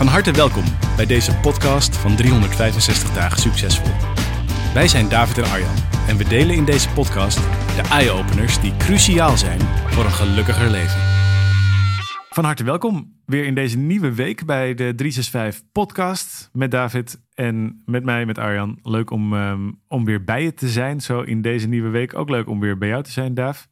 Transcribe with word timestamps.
Van 0.00 0.08
harte 0.08 0.32
welkom 0.32 0.64
bij 0.96 1.06
deze 1.06 1.36
podcast 1.36 1.96
van 1.96 2.16
365 2.16 3.12
dagen 3.12 3.38
succesvol. 3.38 3.92
Wij 4.74 4.88
zijn 4.88 5.08
David 5.08 5.38
en 5.38 5.44
Arjan 5.44 5.74
en 6.08 6.16
we 6.16 6.24
delen 6.24 6.56
in 6.56 6.64
deze 6.64 6.92
podcast 6.92 7.36
de 7.76 7.88
eye-openers 7.90 8.60
die 8.60 8.76
cruciaal 8.76 9.36
zijn 9.36 9.60
voor 9.60 10.04
een 10.04 10.10
gelukkiger 10.10 10.70
leven. 10.70 11.00
Van 12.28 12.44
harte 12.44 12.64
welkom 12.64 13.20
weer 13.26 13.44
in 13.44 13.54
deze 13.54 13.78
nieuwe 13.78 14.14
week 14.14 14.44
bij 14.44 14.74
de 14.74 14.94
365 14.94 15.70
podcast 15.72 16.50
met 16.52 16.70
David 16.70 17.22
en 17.34 17.82
met 17.84 18.04
mij, 18.04 18.26
met 18.26 18.38
Arjan. 18.38 18.78
Leuk 18.82 19.10
om, 19.10 19.34
ehm, 19.34 19.72
om 19.88 20.04
weer 20.04 20.24
bij 20.24 20.42
je 20.42 20.54
te 20.54 20.68
zijn, 20.68 21.00
zo 21.00 21.20
in 21.20 21.42
deze 21.42 21.68
nieuwe 21.68 21.88
week. 21.88 22.14
Ook 22.14 22.28
leuk 22.28 22.48
om 22.48 22.60
weer 22.60 22.78
bij 22.78 22.88
jou 22.88 23.02
te 23.02 23.10
zijn, 23.10 23.34
Daaf. 23.34 23.68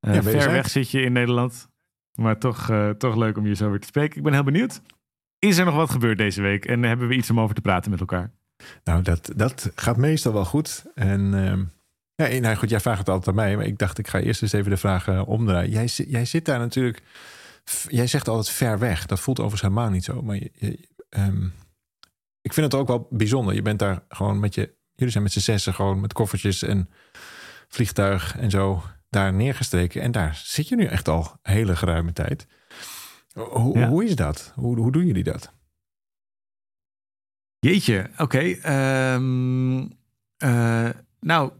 Uh, 0.00 0.14
Ja, 0.14 0.22
ver 0.22 0.50
weg 0.50 0.68
zit 0.68 0.90
je 0.90 1.00
in 1.00 1.12
Nederland, 1.12 1.68
maar 2.14 2.38
toch, 2.38 2.70
eh, 2.70 2.90
toch 2.90 3.16
leuk 3.16 3.36
om 3.36 3.46
je 3.46 3.54
zo 3.54 3.70
weer 3.70 3.80
te 3.80 3.86
spreken. 3.86 4.16
Ik 4.16 4.22
ben 4.22 4.32
heel 4.32 4.44
benieuwd. 4.44 4.82
Is 5.44 5.58
er 5.58 5.64
nog 5.64 5.74
wat 5.74 5.90
gebeurd 5.90 6.18
deze 6.18 6.42
week 6.42 6.64
en 6.64 6.82
hebben 6.82 7.08
we 7.08 7.14
iets 7.14 7.30
om 7.30 7.40
over 7.40 7.54
te 7.54 7.60
praten 7.60 7.90
met 7.90 8.00
elkaar? 8.00 8.30
Nou, 8.84 9.02
dat, 9.02 9.32
dat 9.36 9.70
gaat 9.74 9.96
meestal 9.96 10.32
wel 10.32 10.44
goed. 10.44 10.84
En 10.94 11.34
ehm, 11.34 11.64
ja, 12.14 12.40
nou 12.40 12.56
goed, 12.56 12.70
jij 12.70 12.80
vraagt 12.80 12.98
het 12.98 13.08
altijd 13.08 13.28
aan 13.28 13.34
mij, 13.34 13.56
maar 13.56 13.66
ik 13.66 13.78
dacht 13.78 13.98
ik 13.98 14.08
ga 14.08 14.18
eerst 14.18 14.42
eens 14.42 14.52
even 14.52 14.70
de 14.70 14.76
vraag 14.76 15.08
eh, 15.08 15.28
omdraaien. 15.28 15.70
Jij, 15.70 15.86
jij 16.06 16.24
zit 16.24 16.44
daar 16.44 16.58
natuurlijk, 16.58 17.02
jij 17.88 18.06
zegt 18.06 18.28
altijd 18.28 18.48
ver 18.48 18.78
weg. 18.78 19.06
Dat 19.06 19.20
voelt 19.20 19.38
overigens 19.38 19.70
helemaal 19.70 19.90
niet 19.90 20.04
zo. 20.04 20.22
Maar 20.22 20.40
ehm, 21.08 21.44
ik 22.42 22.52
vind 22.52 22.72
het 22.72 22.80
ook 22.80 22.88
wel 22.88 23.06
bijzonder. 23.10 23.54
Je 23.54 23.62
bent 23.62 23.78
daar 23.78 24.02
gewoon 24.08 24.40
met 24.40 24.54
je, 24.54 24.74
jullie 24.94 25.12
zijn 25.12 25.24
met 25.24 25.32
z'n 25.32 25.40
zessen 25.40 25.74
gewoon 25.74 26.00
met 26.00 26.12
koffertjes 26.12 26.62
en 26.62 26.90
vliegtuig 27.68 28.38
en 28.38 28.50
zo 28.50 28.82
daar 29.10 29.32
neergestreken. 29.32 30.02
En 30.02 30.12
daar 30.12 30.40
zit 30.44 30.68
je 30.68 30.76
nu 30.76 30.84
echt 30.84 31.08
al 31.08 31.38
hele 31.42 31.76
geruime 31.76 32.12
tijd. 32.12 32.46
Hoe, 33.34 33.78
Ja. 33.78 33.88
hoe 33.88 34.04
is 34.04 34.16
dat? 34.16 34.52
Hoe, 34.54 34.76
hoe 34.78 34.92
doen 34.92 35.06
jullie 35.06 35.24
dat? 35.24 35.52
Jeetje, 37.58 38.10
oké. 38.16 38.38
ehm, 38.38 39.86
eh, 40.36 40.88
nou, 41.20 41.52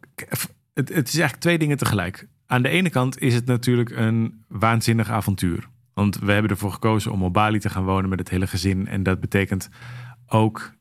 het, 0.74 0.88
het 0.88 1.08
is 1.08 1.14
eigenlijk 1.14 1.36
twee 1.40 1.58
dingen 1.58 1.76
tegelijk. 1.76 2.28
Aan 2.46 2.62
de 2.62 2.68
ene 2.68 2.90
kant 2.90 3.18
is 3.20 3.34
het 3.34 3.46
natuurlijk 3.46 3.90
een 3.90 4.44
waanzinnig 4.48 5.10
avontuur. 5.10 5.68
Want 5.94 6.18
we 6.18 6.32
hebben 6.32 6.50
ervoor 6.50 6.72
gekozen 6.72 7.12
om 7.12 7.22
op 7.22 7.32
Bali 7.32 7.58
te 7.58 7.70
gaan 7.70 7.84
wonen 7.84 8.08
met 8.10 8.18
het 8.18 8.28
hele 8.28 8.46
gezin. 8.46 8.86
En 8.88 9.02
dat 9.02 9.20
betekent 9.20 9.68
ook 10.26 10.72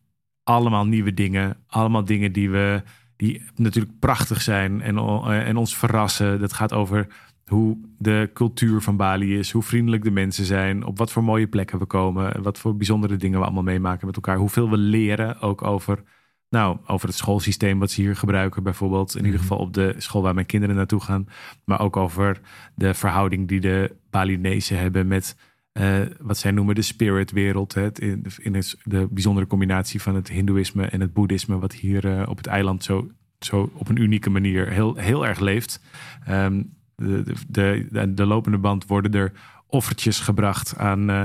allemaal 0.44 0.86
nieuwe 0.86 1.14
dingen. 1.14 1.58
Allemaal 1.68 2.06
dingen 2.06 2.32
die 2.32 2.50
we 2.50 2.84
die 3.16 3.44
natuurlijk 3.56 4.00
prachtig 4.00 4.42
zijn 4.42 4.82
en, 4.82 4.98
eh, 4.98 5.48
en 5.48 5.58
ons 5.58 5.78
verrassen. 5.78 6.40
Dat 6.40 6.54
gaat 6.54 6.74
over 6.74 7.08
hoe 7.52 7.78
de 7.98 8.30
cultuur 8.34 8.82
van 8.82 8.98
Bali 8.98 9.38
is, 9.38 9.52
hoe 9.52 9.64
vriendelijk 9.64 10.04
de 10.04 10.12
mensen 10.12 10.46
zijn, 10.46 10.84
op 10.86 10.98
wat 10.98 11.12
voor 11.12 11.24
mooie 11.24 11.48
plekken 11.48 11.80
we 11.80 11.86
komen, 11.86 12.42
wat 12.42 12.60
voor 12.60 12.76
bijzondere 12.76 13.16
dingen 13.16 13.40
we 13.40 13.46
allemaal 13.46 13.64
meemaken 13.64 14.06
met 14.06 14.16
elkaar, 14.16 14.38
hoeveel 14.38 14.70
we 14.70 14.78
leren 14.78 15.42
ook 15.42 15.62
over, 15.64 16.04
nou, 16.50 16.78
over 16.86 17.08
het 17.08 17.18
schoolsysteem 17.18 17.80
wat 17.80 17.92
ze 17.92 18.02
hier 18.02 18.16
gebruiken, 18.16 18.64
bijvoorbeeld, 18.64 19.12
in 19.16 19.26
ieder 19.26 19.40
Mhm. 19.40 19.42
geval 19.42 19.58
op 19.66 19.74
de 19.74 19.96
school 19.98 20.22
waar 20.22 20.34
mijn 20.34 20.46
kinderen 20.46 20.76
naartoe 20.76 21.00
gaan, 21.02 21.28
maar 21.66 21.80
ook 21.80 21.98
over 21.98 22.42
de 22.76 22.94
verhouding 22.94 23.48
die 23.48 23.60
de 23.60 23.96
Balinezen 24.10 24.78
hebben 24.80 25.08
met 25.08 25.38
eh, 25.74 26.00
wat 26.20 26.38
zij 26.38 26.52
noemen 26.52 26.76
de 26.76 26.82
spiritwereld, 26.82 27.74
het- 27.74 28.00
in, 28.00 28.26
in 28.38 28.54
het, 28.56 28.76
de 28.84 29.08
bijzondere 29.12 29.48
combinatie 29.48 30.02
van 30.02 30.16
het 30.16 30.28
Hindoeïsme 30.30 30.86
en 30.86 31.02
het 31.02 31.14
Boeddhisme, 31.14 31.60
wat 31.60 31.74
hier 31.74 32.18
eh, 32.20 32.30
op 32.30 32.38
het 32.38 32.48
eiland 32.48 32.84
zo, 32.84 33.12
zo 33.40 33.72
op 33.74 33.90
een 33.90 34.02
unieke 34.02 34.30
manier 34.30 34.68
heel, 34.70 34.96
heel 34.96 35.26
erg 35.28 35.40
leeft. 35.40 35.82
Ehm, 36.26 36.64
de, 37.02 37.24
de, 37.48 37.88
de, 37.92 38.14
de 38.14 38.26
lopende 38.26 38.58
band 38.58 38.86
worden 38.88 39.14
er 39.14 39.32
offertjes 39.68 40.20
gebracht 40.20 40.78
aan, 40.78 41.10
eh, 41.10 41.22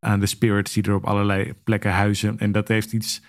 aan 0.00 0.20
de 0.20 0.26
spirits 0.26 0.72
die 0.72 0.82
er 0.82 0.94
op 0.94 1.04
allerlei 1.04 1.52
plekken 1.64 1.92
huizen. 1.92 2.38
En 2.38 2.52
dat 2.52 2.68
heeft 2.68 2.92
iets. 2.92 3.22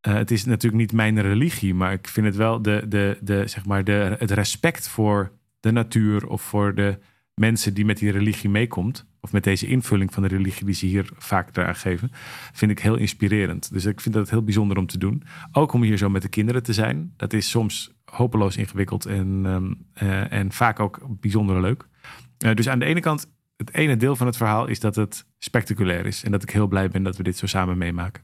eh, 0.00 0.14
het 0.14 0.30
is 0.30 0.44
natuurlijk 0.44 0.82
niet 0.82 0.92
mijn 0.92 1.20
religie, 1.20 1.74
maar 1.74 1.92
ik 1.92 2.08
vind 2.08 2.26
het 2.26 2.36
wel 2.36 2.62
de, 2.62 2.84
de, 2.88 3.18
de, 3.20 3.46
zeg 3.46 3.66
maar 3.66 3.84
de, 3.84 4.16
het 4.18 4.30
respect 4.30 4.88
voor 4.88 5.32
de 5.60 5.70
natuur 5.72 6.26
of 6.26 6.42
voor 6.42 6.74
de 6.74 6.98
mensen 7.34 7.74
die 7.74 7.84
met 7.84 7.98
die 7.98 8.10
religie 8.10 8.50
meekomt. 8.50 9.06
Of 9.20 9.32
met 9.32 9.44
deze 9.44 9.66
invulling 9.66 10.12
van 10.14 10.22
de 10.22 10.28
religie 10.28 10.64
die 10.64 10.74
ze 10.74 10.86
hier 10.86 11.10
vaak 11.16 11.56
eraan 11.56 11.74
geven. 11.76 12.10
Vind 12.52 12.70
ik 12.70 12.78
heel 12.78 12.96
inspirerend. 12.96 13.72
Dus 13.72 13.84
ik 13.84 14.00
vind 14.00 14.14
dat 14.14 14.30
heel 14.30 14.42
bijzonder 14.42 14.76
om 14.76 14.86
te 14.86 14.98
doen. 14.98 15.22
Ook 15.52 15.72
om 15.72 15.82
hier 15.82 15.96
zo 15.98 16.08
met 16.08 16.22
de 16.22 16.28
kinderen 16.28 16.62
te 16.62 16.72
zijn. 16.72 17.12
Dat 17.16 17.32
is 17.32 17.50
soms 17.50 17.95
hopeloos 18.10 18.56
ingewikkeld 18.56 19.06
en, 19.06 19.40
ehm, 19.44 19.72
eh, 19.92 20.32
en 20.32 20.52
vaak 20.52 20.80
ook 20.80 21.00
bijzonder 21.20 21.60
leuk. 21.60 21.88
Eh, 22.38 22.54
dus 22.54 22.68
aan 22.68 22.78
de 22.78 22.84
ene 22.84 23.00
kant, 23.00 23.30
het 23.56 23.74
ene 23.74 23.96
deel 23.96 24.16
van 24.16 24.26
het 24.26 24.36
verhaal 24.36 24.66
is 24.66 24.80
dat 24.80 24.96
het 24.96 25.26
spectaculair 25.38 26.06
is. 26.06 26.24
En 26.24 26.30
dat 26.30 26.42
ik 26.42 26.50
heel 26.50 26.66
blij 26.66 26.88
ben 26.88 27.02
dat 27.02 27.16
we 27.16 27.22
dit 27.22 27.36
zo 27.36 27.46
samen 27.46 27.78
meemaken. 27.78 28.22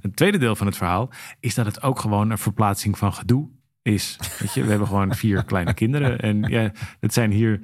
Het 0.00 0.16
tweede 0.16 0.38
deel 0.38 0.56
van 0.56 0.66
het 0.66 0.76
verhaal 0.76 1.10
is 1.40 1.54
dat 1.54 1.66
het 1.66 1.82
ook 1.82 1.98
gewoon 1.98 2.30
een 2.30 2.38
verplaatsing 2.38 2.98
van 2.98 3.12
gedoe 3.12 3.48
is. 3.82 4.18
Weet 4.38 4.54
je, 4.54 4.62
we 4.62 4.68
hebben 4.70 4.86
gewoon 4.86 5.14
vier 5.24 5.44
kleine 5.44 5.74
kinderen. 5.74 6.20
En 6.20 6.42
ja, 6.42 6.72
het 7.00 7.12
zijn 7.12 7.30
hier, 7.30 7.60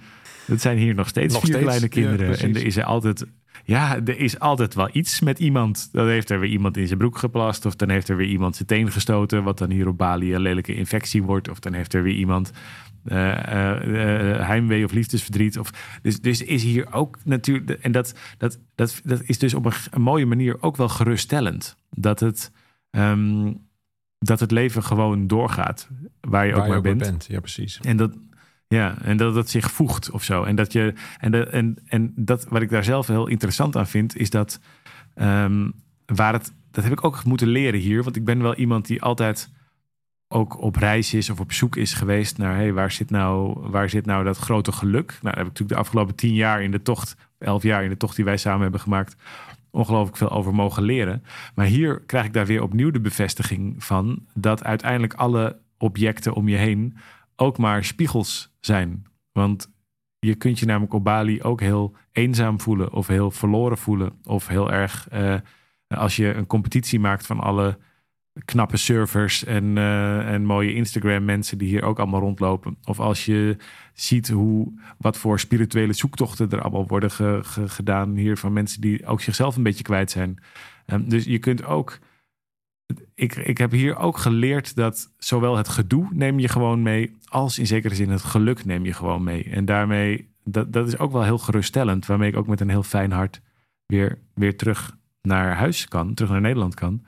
het 0.46 0.60
zijn 0.60 0.78
hier 0.78 0.94
nog 0.94 1.08
steeds 1.08 1.34
Nog 1.34 1.42
vier 1.42 1.52
steeds, 1.52 1.66
kleine 1.66 1.86
ja, 1.86 1.90
kinderen. 1.90 2.38
en 2.38 2.54
er 2.54 2.66
is 2.66 2.76
er 2.76 2.84
altijd. 2.84 3.26
Ja, 3.64 3.96
er 4.04 4.18
is 4.18 4.38
altijd 4.38 4.74
wel 4.74 4.88
iets 4.92 5.20
met 5.20 5.38
iemand. 5.38 5.88
Dan 5.92 6.08
heeft 6.08 6.30
er 6.30 6.40
weer 6.40 6.50
iemand 6.50 6.76
in 6.76 6.86
zijn 6.86 6.98
broek 6.98 7.18
geplast. 7.18 7.66
Of 7.66 7.76
dan 7.76 7.88
heeft 7.88 8.08
er 8.08 8.16
weer 8.16 8.28
iemand 8.28 8.56
zijn 8.56 8.68
teen 8.68 8.90
gestoten. 8.90 9.44
Wat 9.44 9.58
dan 9.58 9.70
hier 9.70 9.88
op 9.88 9.98
Bali 9.98 10.34
een 10.34 10.40
lelijke 10.40 10.74
infectie 10.74 11.22
wordt. 11.22 11.48
Of 11.48 11.58
dan 11.58 11.72
heeft 11.72 11.94
er 11.94 12.02
weer 12.02 12.14
iemand 12.14 12.52
eh, 13.04 13.48
eh, 13.48 14.30
eh, 14.30 14.46
heimwee 14.46 14.84
of 14.84 14.92
liefdesverdriet. 14.92 15.58
Of, 15.58 15.98
dus, 16.02 16.20
dus 16.20 16.42
is 16.42 16.62
hier 16.62 16.92
ook 16.92 17.18
natuurlijk. 17.24 17.70
En 17.70 17.92
dat, 17.92 18.14
dat, 18.38 18.58
dat, 18.74 19.00
dat 19.04 19.22
is 19.22 19.38
dus 19.38 19.54
op 19.54 19.64
een, 19.64 19.72
een 19.90 20.02
mooie 20.02 20.26
manier 20.26 20.62
ook 20.62 20.76
wel 20.76 20.88
geruststellend. 20.88 21.76
Dat 21.90 22.20
het, 22.20 22.52
ehm, 22.90 23.52
dat 24.18 24.40
het 24.40 24.50
leven 24.50 24.82
gewoon 24.82 25.26
doorgaat. 25.26 25.88
Waar 26.20 26.46
je 26.46 26.54
ook 26.54 26.62
je 26.62 26.68
maar 26.68 26.76
ook 26.76 26.84
maar 26.84 26.96
bent. 26.96 27.10
bent. 27.10 27.26
Ja, 27.28 27.40
precies. 27.40 27.80
En 27.82 27.96
dat, 27.96 28.16
ja, 28.72 28.96
en 29.02 29.16
dat 29.16 29.34
het 29.34 29.50
zich 29.50 29.70
voegt 29.70 30.10
of 30.10 30.22
zo. 30.22 30.44
En 30.44 30.56
dat 30.56 30.72
je. 30.72 30.94
En, 31.18 31.30
de, 31.30 31.46
en, 31.46 31.76
en 31.86 32.12
dat 32.16 32.44
wat 32.48 32.62
ik 32.62 32.70
daar 32.70 32.84
zelf 32.84 33.06
heel 33.06 33.26
interessant 33.26 33.76
aan 33.76 33.86
vind, 33.86 34.16
is 34.16 34.30
dat. 34.30 34.60
ehm, 35.14 35.70
waar 36.06 36.32
het. 36.32 36.52
Dat 36.70 36.84
heb 36.84 36.92
ik 36.92 37.04
ook 37.04 37.24
moeten 37.24 37.48
leren 37.48 37.80
hier. 37.80 38.02
Want 38.02 38.16
ik 38.16 38.24
ben 38.24 38.42
wel 38.42 38.54
iemand 38.54 38.86
die 38.86 39.02
altijd 39.02 39.50
ook 40.28 40.60
op 40.60 40.76
reis 40.76 41.14
is 41.14 41.30
of 41.30 41.40
op 41.40 41.52
zoek 41.52 41.76
is 41.76 41.94
geweest 41.94 42.38
naar 42.38 42.54
hey, 42.54 42.72
waar, 42.72 42.90
zit 42.90 43.10
nou, 43.10 43.58
waar 43.70 43.90
zit 43.90 44.06
nou 44.06 44.24
dat 44.24 44.38
grote 44.38 44.72
geluk? 44.72 45.08
Nou, 45.08 45.20
daar 45.22 45.36
heb 45.36 45.42
ik 45.42 45.48
natuurlijk 45.48 45.68
de 45.68 45.84
afgelopen 45.84 46.14
tien 46.14 46.34
jaar 46.34 46.62
in 46.62 46.70
de 46.70 46.82
tocht, 46.82 47.16
elf 47.38 47.62
jaar 47.62 47.84
in 47.84 47.88
de 47.88 47.96
tocht 47.96 48.16
die 48.16 48.24
wij 48.24 48.36
samen 48.36 48.62
hebben 48.62 48.80
gemaakt, 48.80 49.16
ongelooflijk 49.70 50.16
veel 50.16 50.30
over 50.30 50.54
mogen 50.54 50.82
leren. 50.82 51.24
Maar 51.54 51.66
hier 51.66 52.00
krijg 52.00 52.24
ik 52.24 52.32
daar 52.32 52.46
weer 52.46 52.62
opnieuw 52.62 52.90
de 52.90 53.00
bevestiging 53.00 53.84
van 53.84 54.26
dat 54.34 54.64
uiteindelijk 54.64 55.14
alle 55.14 55.56
objecten 55.78 56.34
om 56.34 56.48
je 56.48 56.56
heen 56.56 56.96
ook 57.36 57.58
maar 57.58 57.84
spiegels 57.84 58.52
zijn. 58.60 59.02
Want 59.32 59.70
je 60.18 60.34
kunt 60.34 60.58
je 60.58 60.66
namelijk 60.66 60.92
op 60.92 61.04
Bali 61.04 61.42
ook 61.42 61.60
heel 61.60 61.96
eenzaam 62.12 62.60
voelen 62.60 62.92
of 62.92 63.06
heel 63.06 63.30
verloren 63.30 63.78
voelen 63.78 64.12
of 64.24 64.46
heel 64.48 64.72
erg 64.72 65.08
eh, 65.08 65.34
als 65.88 66.16
je 66.16 66.34
een 66.34 66.46
competitie 66.46 67.00
maakt 67.00 67.26
van 67.26 67.40
alle 67.40 67.78
knappe 68.44 68.76
servers 68.76 69.44
en, 69.44 69.78
eh, 69.78 70.32
en 70.32 70.44
mooie 70.44 70.74
Instagram 70.74 71.24
mensen 71.24 71.58
die 71.58 71.68
hier 71.68 71.82
ook 71.82 71.98
allemaal 71.98 72.20
rondlopen. 72.20 72.76
Of 72.84 73.00
als 73.00 73.24
je 73.24 73.56
ziet 73.94 74.28
hoe, 74.28 74.80
wat 74.98 75.16
voor 75.16 75.40
spirituele 75.40 75.92
zoektochten 75.92 76.50
er 76.50 76.60
allemaal 76.60 76.86
worden 76.86 77.10
ge- 77.10 77.40
ge- 77.42 77.68
gedaan 77.68 78.16
hier 78.16 78.36
van 78.36 78.52
mensen 78.52 78.80
die 78.80 79.06
ook 79.06 79.20
zichzelf 79.20 79.56
een 79.56 79.62
beetje 79.62 79.84
kwijt 79.84 80.10
zijn. 80.10 80.42
Ehm, 80.86 81.08
dus 81.08 81.24
je 81.24 81.38
kunt 81.38 81.64
ook. 81.64 81.98
Ik, 83.14 83.36
ik 83.36 83.58
heb 83.58 83.70
hier 83.70 83.96
ook 83.96 84.18
geleerd 84.18 84.76
dat 84.76 85.12
zowel 85.18 85.56
het 85.56 85.68
gedoe 85.68 86.08
neem 86.10 86.38
je 86.38 86.48
gewoon 86.48 86.82
mee, 86.82 87.16
als 87.24 87.58
in 87.58 87.66
zekere 87.66 87.94
zin 87.94 88.10
het 88.10 88.22
geluk 88.22 88.64
neem 88.64 88.84
je 88.84 88.92
gewoon 88.92 89.24
mee. 89.24 89.44
En 89.44 89.64
daarmee, 89.64 90.28
dat, 90.44 90.72
dat 90.72 90.86
is 90.86 90.98
ook 90.98 91.12
wel 91.12 91.24
heel 91.24 91.38
geruststellend, 91.38 92.06
waarmee 92.06 92.30
ik 92.30 92.36
ook 92.36 92.46
met 92.46 92.60
een 92.60 92.68
heel 92.68 92.82
fijn 92.82 93.12
hart 93.12 93.40
weer, 93.86 94.18
weer 94.34 94.56
terug 94.56 94.96
naar 95.22 95.56
huis 95.56 95.88
kan, 95.88 96.14
terug 96.14 96.30
naar 96.30 96.40
Nederland 96.40 96.74
kan 96.74 97.04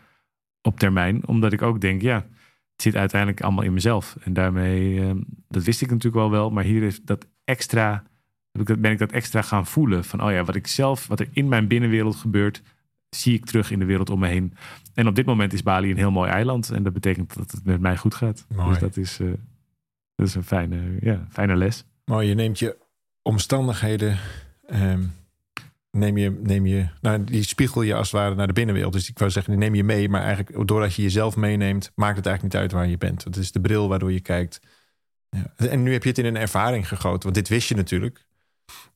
op 0.62 0.78
termijn. 0.78 1.26
Omdat 1.26 1.52
ik 1.52 1.62
ook 1.62 1.80
denk, 1.80 2.02
ja, 2.02 2.14
het 2.72 2.82
zit 2.82 2.96
uiteindelijk 2.96 3.40
allemaal 3.40 3.64
in 3.64 3.72
mezelf. 3.72 4.16
En 4.20 4.32
daarmee, 4.32 5.00
eh, 5.00 5.10
dat 5.48 5.64
wist 5.64 5.82
ik 5.82 5.88
natuurlijk 5.88 6.16
wel 6.16 6.30
wel. 6.30 6.50
Maar 6.50 6.64
hier 6.64 6.82
is 6.82 7.02
dat 7.02 7.26
extra 7.44 8.04
ben 8.62 8.90
ik 8.90 8.98
dat 8.98 9.12
extra 9.12 9.42
gaan 9.42 9.66
voelen. 9.66 10.04
Van, 10.04 10.22
oh 10.22 10.30
ja, 10.30 10.44
wat 10.44 10.54
ik 10.54 10.66
zelf, 10.66 11.06
wat 11.06 11.20
er 11.20 11.28
in 11.32 11.48
mijn 11.48 11.68
binnenwereld 11.68 12.16
gebeurt, 12.16 12.62
zie 13.14 13.34
ik 13.34 13.44
terug 13.44 13.70
in 13.70 13.78
de 13.78 13.84
wereld 13.84 14.10
om 14.10 14.18
me 14.18 14.28
heen. 14.28 14.54
En 14.94 15.06
op 15.06 15.14
dit 15.14 15.26
moment 15.26 15.52
is 15.52 15.62
Bali 15.62 15.90
een 15.90 15.96
heel 15.96 16.10
mooi 16.10 16.30
eiland. 16.30 16.70
En 16.70 16.82
dat 16.82 16.92
betekent 16.92 17.34
dat 17.34 17.50
het 17.50 17.64
met 17.64 17.80
mij 17.80 17.96
goed 17.96 18.14
gaat. 18.14 18.46
Mooi. 18.48 18.68
Dus 18.68 18.78
dat 18.78 18.96
is, 18.96 19.20
eh, 19.20 19.26
dat 20.14 20.26
is 20.26 20.34
een 20.34 20.44
fijne, 20.44 20.96
ja, 21.00 21.26
fijne 21.30 21.56
les. 21.56 21.84
Maar 22.04 22.24
je 22.24 22.34
neemt 22.34 22.58
je 22.58 22.76
omstandigheden, 23.22 24.18
ehm, 24.66 25.02
neem 25.90 26.16
je, 26.16 26.40
neem 26.42 26.66
je, 26.66 26.88
nou, 27.00 27.24
die 27.24 27.42
spiegel 27.42 27.82
je 27.82 27.94
als 27.94 28.10
het 28.10 28.20
ware 28.20 28.34
naar 28.34 28.46
de 28.46 28.52
binnenwereld. 28.52 28.92
Dus 28.92 29.08
ik 29.08 29.18
wou 29.18 29.30
zeggen, 29.30 29.52
die 29.52 29.62
neem 29.62 29.74
je 29.74 29.84
mee, 29.84 30.08
maar 30.08 30.22
eigenlijk 30.22 30.68
doordat 30.68 30.94
je 30.94 31.02
jezelf 31.02 31.36
meeneemt, 31.36 31.92
maakt 31.94 32.16
het 32.16 32.26
eigenlijk 32.26 32.54
niet 32.54 32.62
uit 32.62 32.72
waar 32.72 32.88
je 32.88 32.98
bent. 32.98 33.24
Het 33.24 33.36
is 33.36 33.52
de 33.52 33.60
bril 33.60 33.88
waardoor 33.88 34.12
je 34.12 34.20
kijkt. 34.20 34.60
Ja. 35.30 35.52
En 35.56 35.82
nu 35.82 35.92
heb 35.92 36.02
je 36.02 36.08
het 36.08 36.18
in 36.18 36.24
een 36.24 36.36
ervaring 36.36 36.88
gegoten, 36.88 37.22
want 37.22 37.34
dit 37.34 37.48
wist 37.48 37.68
je 37.68 37.74
natuurlijk. 37.74 38.26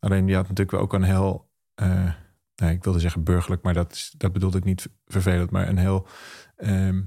Alleen 0.00 0.26
die 0.26 0.34
had 0.34 0.48
natuurlijk 0.48 0.82
ook 0.82 0.92
een 0.92 1.02
heel, 1.02 1.50
uh, 1.82 2.12
nou, 2.60 2.72
ik 2.72 2.84
wilde 2.84 2.98
zeggen 2.98 3.24
burgerlijk, 3.24 3.62
maar 3.62 3.74
dat, 3.74 3.92
is, 3.92 4.14
dat 4.16 4.32
bedoelde 4.32 4.58
ik 4.58 4.64
niet 4.64 4.88
vervelend, 5.06 5.50
maar 5.50 5.68
een 5.68 5.78
heel 5.78 6.06
um, 6.56 7.06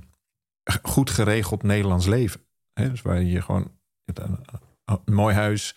goed 0.81 1.09
geregeld 1.09 1.63
Nederlands 1.63 2.06
leven. 2.06 2.42
Hè? 2.74 2.89
Dus 2.89 3.01
waar 3.01 3.21
je 3.21 3.42
gewoon 3.42 3.71
een, 4.06 4.39
een 4.86 5.13
mooi 5.13 5.36
huis, 5.36 5.75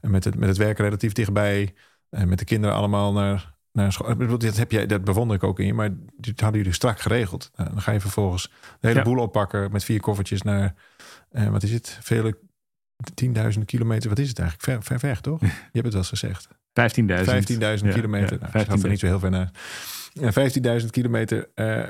en 0.00 0.10
met 0.10 0.24
het, 0.24 0.36
met 0.36 0.48
het 0.48 0.58
werk 0.58 0.78
relatief 0.78 1.12
dichtbij. 1.12 1.74
En 2.08 2.28
met 2.28 2.38
de 2.38 2.44
kinderen 2.44 2.76
allemaal 2.76 3.12
naar, 3.12 3.54
naar 3.72 3.92
school. 3.92 4.16
Dat, 4.38 4.56
heb 4.56 4.70
jij, 4.70 4.86
dat 4.86 5.04
bewonder 5.04 5.36
ik 5.36 5.42
ook 5.42 5.60
in 5.60 5.66
je, 5.66 5.74
maar 5.74 5.90
dit 6.16 6.40
hadden 6.40 6.58
jullie 6.58 6.74
strak 6.74 7.00
geregeld. 7.00 7.50
Nou, 7.56 7.70
dan 7.70 7.80
ga 7.80 7.92
je 7.92 8.00
vervolgens 8.00 8.52
de 8.80 8.88
hele 8.88 9.02
boel 9.02 9.18
oppakken 9.18 9.72
met 9.72 9.84
vier 9.84 10.00
koffertjes 10.00 10.42
naar, 10.42 10.74
eh, 11.30 11.48
wat 11.48 11.62
is 11.62 11.72
het, 11.72 11.98
vele 12.00 12.38
tienduizenden 13.14 13.68
kilometer. 13.68 14.08
Wat 14.08 14.18
is 14.18 14.28
het 14.28 14.38
eigenlijk? 14.38 14.70
Ver, 14.70 14.82
ver 14.82 15.08
weg, 15.08 15.20
toch? 15.20 15.40
Je 15.40 15.46
hebt 15.46 15.72
het 15.72 15.92
wel 15.92 15.96
eens 15.96 16.08
gezegd. 16.08 16.48
15.000. 16.80 16.84
15.000 17.82 17.92
kilometer. 17.92 18.32
Ja, 18.32 18.38
nou, 18.38 18.50
15 18.50 18.90
niet 18.90 18.98
zo 18.98 19.06
heel 19.06 19.18
ver 19.18 19.30
naar. 19.30 19.50
15.000 20.80 20.86
kilometer 20.90 21.48
uh, 21.54 21.82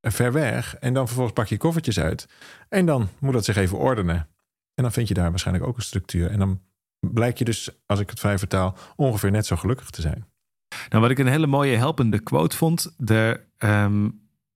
ver 0.00 0.32
weg. 0.32 0.76
En 0.76 0.94
dan 0.94 1.06
vervolgens 1.06 1.36
pak 1.36 1.46
je 1.46 1.56
koffertjes 1.56 2.00
uit. 2.00 2.28
En 2.68 2.86
dan 2.86 3.08
moet 3.18 3.32
dat 3.32 3.44
zich 3.44 3.56
even 3.56 3.78
ordenen. 3.78 4.28
En 4.74 4.82
dan 4.82 4.92
vind 4.92 5.08
je 5.08 5.14
daar 5.14 5.30
waarschijnlijk 5.30 5.66
ook 5.66 5.76
een 5.76 5.82
structuur. 5.82 6.30
En 6.30 6.38
dan 6.38 6.60
blijk 7.00 7.38
je 7.38 7.44
dus, 7.44 7.70
als 7.86 8.00
ik 8.00 8.10
het 8.10 8.20
vrij 8.20 8.38
vertaal, 8.38 8.76
ongeveer 8.96 9.30
net 9.30 9.46
zo 9.46 9.56
gelukkig 9.56 9.90
te 9.90 10.00
zijn. 10.00 10.26
Nou, 10.88 11.02
wat 11.02 11.10
ik 11.10 11.18
een 11.18 11.26
hele 11.26 11.46
mooie 11.46 11.76
helpende 11.76 12.18
quote 12.18 12.56
vond. 12.56 12.94
De, 12.96 13.40
um, 13.58 14.04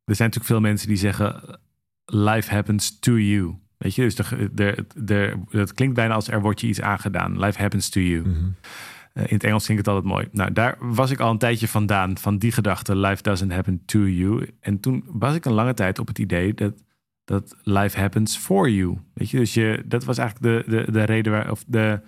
er 0.05 0.15
zijn 0.15 0.29
natuurlijk 0.29 0.44
veel 0.44 0.61
mensen 0.61 0.88
die 0.88 0.97
zeggen: 0.97 1.59
Life 2.05 2.55
happens 2.55 2.99
to 2.99 3.19
you. 3.19 3.55
Weet 3.77 3.94
je, 3.94 4.03
dus 4.03 4.15
de, 4.15 4.50
de, 4.53 4.87
de, 4.94 5.43
dat 5.50 5.73
klinkt 5.73 5.94
bijna 5.94 6.15
als 6.15 6.29
er 6.29 6.41
wordt 6.41 6.61
je 6.61 6.67
iets 6.67 6.81
aangedaan. 6.81 7.38
Life 7.38 7.61
happens 7.61 7.88
to 7.88 8.00
you. 8.00 8.27
Mm 8.27 8.35
-hmm. 8.35 8.55
Uh, 9.15 9.25
in 9.27 9.35
het 9.35 9.45
Engels 9.45 9.65
klinkt 9.65 9.87
het 9.87 9.95
altijd 9.95 10.13
mooi. 10.13 10.29
Nou, 10.33 10.53
daar 10.53 10.77
was 10.81 11.11
ik 11.11 11.21
al 11.21 11.31
een 11.31 11.39
tijdje 11.39 11.69
vandaan, 11.69 12.19
van 12.19 12.39
die 12.39 12.53
gedachte: 12.53 12.97
Life 12.97 13.23
doesn't 13.23 13.53
happen 13.53 13.83
to 13.85 13.99
you. 13.99 14.51
En 14.61 14.81
toen 14.81 15.05
was 15.07 15.35
ik 15.35 15.45
een 15.45 15.53
lange 15.53 15.75
tijd 15.75 15.99
op 15.99 16.07
het 16.07 16.19
idee 16.19 16.55
dat, 16.55 16.73
dat 17.25 17.57
life 17.63 18.01
happens 18.01 18.37
for 18.37 18.71
you. 18.71 18.99
Weet 19.15 19.31
je, 19.31 19.39
dus 19.39 19.55
je, 19.55 19.83
dat 19.87 20.05
was 20.05 20.19
eigenlijk 20.19 20.67
de, 20.67 20.77
de, 20.77 20.93
de 20.93 21.05
reden 21.05 21.33
waar, 21.33 21.51
of 21.51 21.65
de 21.67 22.01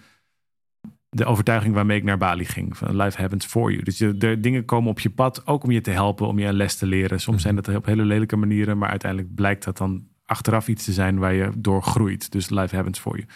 de 1.17 1.25
overtuiging 1.25 1.75
waarmee 1.75 1.99
ik 1.99 2.05
naar 2.05 2.19
Bali 2.19 2.45
ging. 2.45 2.77
Van 2.77 2.97
life 2.97 3.21
happens 3.21 3.47
for 3.47 3.71
you. 3.71 3.83
Dus 3.83 3.97
de, 3.97 4.17
de, 4.17 4.41
dingen 4.41 4.65
komen 4.65 4.91
op 4.91 5.01
je 5.01 5.11
pad, 5.11 5.47
ook 5.47 5.65
om 5.65 5.71
je 5.71 5.81
te 5.81 5.91
helpen, 5.91 6.27
om 6.27 6.39
je 6.39 6.47
een 6.47 6.55
les 6.55 6.77
te 6.77 6.87
leren. 6.87 7.21
Soms 7.21 7.43
zijn 7.43 7.55
dat 7.55 7.69
op 7.69 7.87
hele 7.87 8.05
lelijke 8.05 8.37
manieren, 8.37 8.79
maar 8.79 8.89
uiteindelijk 8.89 9.35
blijkt 9.35 9.65
dat 9.65 9.77
dan 9.77 10.07
achteraf 10.25 10.69
iets 10.69 10.85
te 10.85 10.93
zijn 10.93 11.19
waar 11.19 11.35
je 11.35 11.51
door 11.57 11.83
groeit. 11.83 12.33
Dus 12.33 12.51
life 12.51 12.75
happens 12.75 12.99
for 12.99 13.17
you. 13.17 13.29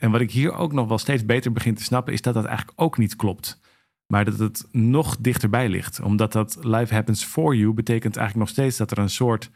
En 0.00 0.10
wat 0.10 0.20
ik 0.20 0.30
hier 0.30 0.52
ook 0.52 0.72
nog 0.72 0.88
wel 0.88 0.98
steeds 0.98 1.24
beter 1.24 1.52
begin 1.52 1.74
te 1.74 1.82
snappen, 1.82 2.12
is 2.12 2.22
dat 2.22 2.34
dat 2.34 2.44
eigenlijk 2.44 2.80
ook 2.80 2.98
niet 2.98 3.16
klopt. 3.16 3.60
Maar 4.06 4.24
dat 4.24 4.38
het 4.38 4.68
nog 4.72 5.16
dichterbij 5.20 5.68
ligt. 5.68 6.00
Omdat 6.00 6.32
dat 6.32 6.58
life 6.60 6.94
happens 6.94 7.24
for 7.24 7.56
you 7.56 7.72
betekent 7.72 8.16
eigenlijk 8.16 8.48
nog 8.48 8.56
steeds 8.56 8.76
dat 8.76 8.90
er 8.90 8.98
een 8.98 9.10
soort 9.10 9.50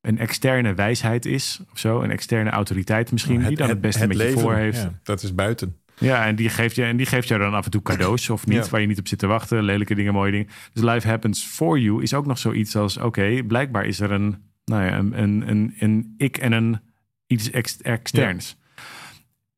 een 0.00 0.18
externe 0.18 0.74
wijsheid 0.74 1.26
is, 1.26 1.60
of 1.72 1.78
zo, 1.78 2.00
een 2.00 2.10
externe 2.10 2.50
autoriteit 2.50 3.12
misschien, 3.12 3.38
het, 3.38 3.48
die 3.48 3.56
dan 3.56 3.68
het, 3.68 3.80
beste 3.80 4.00
het 4.00 4.08
met 4.08 4.16
leven, 4.16 4.34
je 4.34 4.40
voor 4.40 4.54
heeft. 4.54 4.82
Ja, 4.82 4.98
dat 5.02 5.22
is 5.22 5.34
buiten. 5.34 5.76
Ja, 5.98 6.26
en 6.26 6.36
die 6.36 6.48
geeft 6.48 6.76
je, 6.76 6.84
en 6.84 6.96
die 6.96 7.06
geeft 7.06 7.28
jou 7.28 7.40
dan 7.40 7.54
af 7.54 7.64
en 7.64 7.70
toe 7.70 7.82
cadeaus 7.82 8.30
of 8.30 8.46
niet, 8.46 8.64
Ja. 8.64 8.70
waar 8.70 8.80
je 8.80 8.86
niet 8.86 8.98
op 8.98 9.08
zit 9.08 9.18
te 9.18 9.26
wachten. 9.26 9.62
Lelijke 9.62 9.94
dingen, 9.94 10.12
mooie 10.12 10.30
dingen. 10.30 10.48
Dus 10.72 10.82
life 10.82 11.08
happens 11.08 11.44
for 11.44 11.78
you 11.78 12.02
is 12.02 12.14
ook 12.14 12.26
nog 12.26 12.38
zoiets 12.38 12.76
als: 12.76 12.96
oké, 12.96 13.42
blijkbaar 13.46 13.84
is 13.86 14.00
er 14.00 14.10
een, 14.10 14.36
nou 14.64 14.84
ja, 14.84 14.98
een, 14.98 15.22
een, 15.22 15.48
een, 15.48 15.74
een 15.78 16.14
ik 16.16 16.36
en 16.36 16.52
een 16.52 16.80
iets 17.26 17.50
ex- 17.50 17.80
externs. 17.80 18.56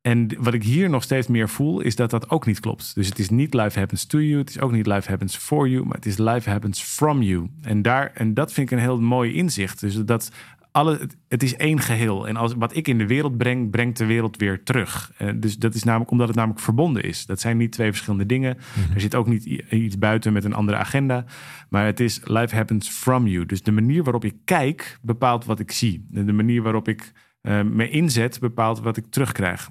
En 0.05 0.29
wat 0.39 0.55
ik 0.55 0.63
hier 0.63 0.91
nog 0.91 1.03
steeds 1.03 1.27
meer 1.27 1.49
voel, 1.49 1.81
is 1.81 1.97
dat 1.97 2.11
dat 2.11 2.31
ook 2.31 2.47
niet 2.47 2.61
klopt. 2.61 2.95
Dus 2.95 3.09
het 3.09 3.19
is 3.19 3.29
niet 3.31 3.55
life 3.55 3.79
happens 3.79 4.05
to 4.05 4.21
you, 4.21 4.39
het 4.39 4.49
is 4.51 4.61
ook 4.61 4.73
niet 4.73 4.87
life 4.87 5.09
happens 5.09 5.37
for 5.37 5.69
you, 5.69 5.85
maar 5.85 5.95
het 5.95 6.07
is 6.07 6.19
life 6.19 6.51
happens 6.51 6.83
from 6.83 7.23
you. 7.23 7.49
En, 7.63 7.83
daar, 7.83 8.11
en 8.15 8.35
dat 8.35 8.53
vind 8.53 8.71
ik 8.71 8.77
een 8.77 8.83
heel 8.85 9.01
mooi 9.01 9.33
inzicht. 9.35 9.81
Dus 9.81 9.95
dat 9.95 10.31
alle, 10.71 11.09
het- 11.29 11.43
is 11.43 11.57
één 11.57 11.81
geheel. 11.81 12.29
En 12.29 12.37
als, 12.37 12.55
wat 12.55 12.77
ik 12.77 12.89
in 12.89 12.99
de 12.99 13.07
wereld 13.07 13.37
breng, 13.37 13.71
brengt 13.71 13.99
de 13.99 14.07
wereld 14.07 14.37
weer 14.37 14.63
terug. 14.63 15.13
Eh, 15.19 15.29
dus 15.37 15.57
dat 15.57 15.75
is 15.75 15.83
namelijk 15.83 16.11
omdat 16.11 16.27
het 16.27 16.37
namelijk 16.37 16.61
verbonden 16.61 17.03
is. 17.03 17.27
Dat 17.27 17.41
zijn 17.41 17.57
niet 17.57 17.73
twee 17.73 17.89
verschillende 17.91 18.27
dingen. 18.27 18.57
Er 18.95 19.01
zit 19.01 19.15
ook 19.15 19.27
niet 19.27 19.45
iets 19.71 19.99
buiten 19.99 20.33
met 20.33 20.45
een 20.45 20.55
andere 20.55 20.79
agenda. 20.79 21.25
Maar 21.69 21.87
het 21.87 22.01
is 22.01 22.21
life 22.25 22.55
happens 22.57 22.89
from 22.89 23.27
you. 23.27 23.47
Dus 23.47 23.63
de 23.63 23.73
manier 23.73 24.03
waarop 24.03 24.25
ik 24.25 24.35
kijk 24.45 24.99
bepaalt 25.03 25.45
wat 25.45 25.61
ik 25.61 25.71
zie. 25.73 26.07
De 26.11 26.25
de 26.25 26.33
manier 26.33 26.63
waarop 26.63 26.89
ik 26.89 27.13
eh, 27.41 27.63
me 27.63 27.89
inzet 27.91 28.41
bepaalt 28.41 28.81
wat 28.81 28.97
ik 28.97 29.05
terugkrijg. 29.11 29.71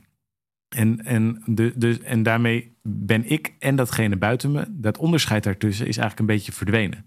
En, 0.75 1.05
en, 1.05 1.41
de, 1.45 1.73
de, 1.75 1.99
en 2.03 2.23
daarmee 2.23 2.77
ben 2.81 3.29
ik 3.29 3.53
en 3.59 3.75
datgene 3.75 4.17
buiten 4.17 4.51
me, 4.51 4.65
dat 4.69 4.97
onderscheid 4.97 5.43
daartussen 5.43 5.87
is 5.87 5.97
eigenlijk 5.97 6.19
een 6.19 6.35
beetje 6.35 6.51
verdwenen. 6.51 7.05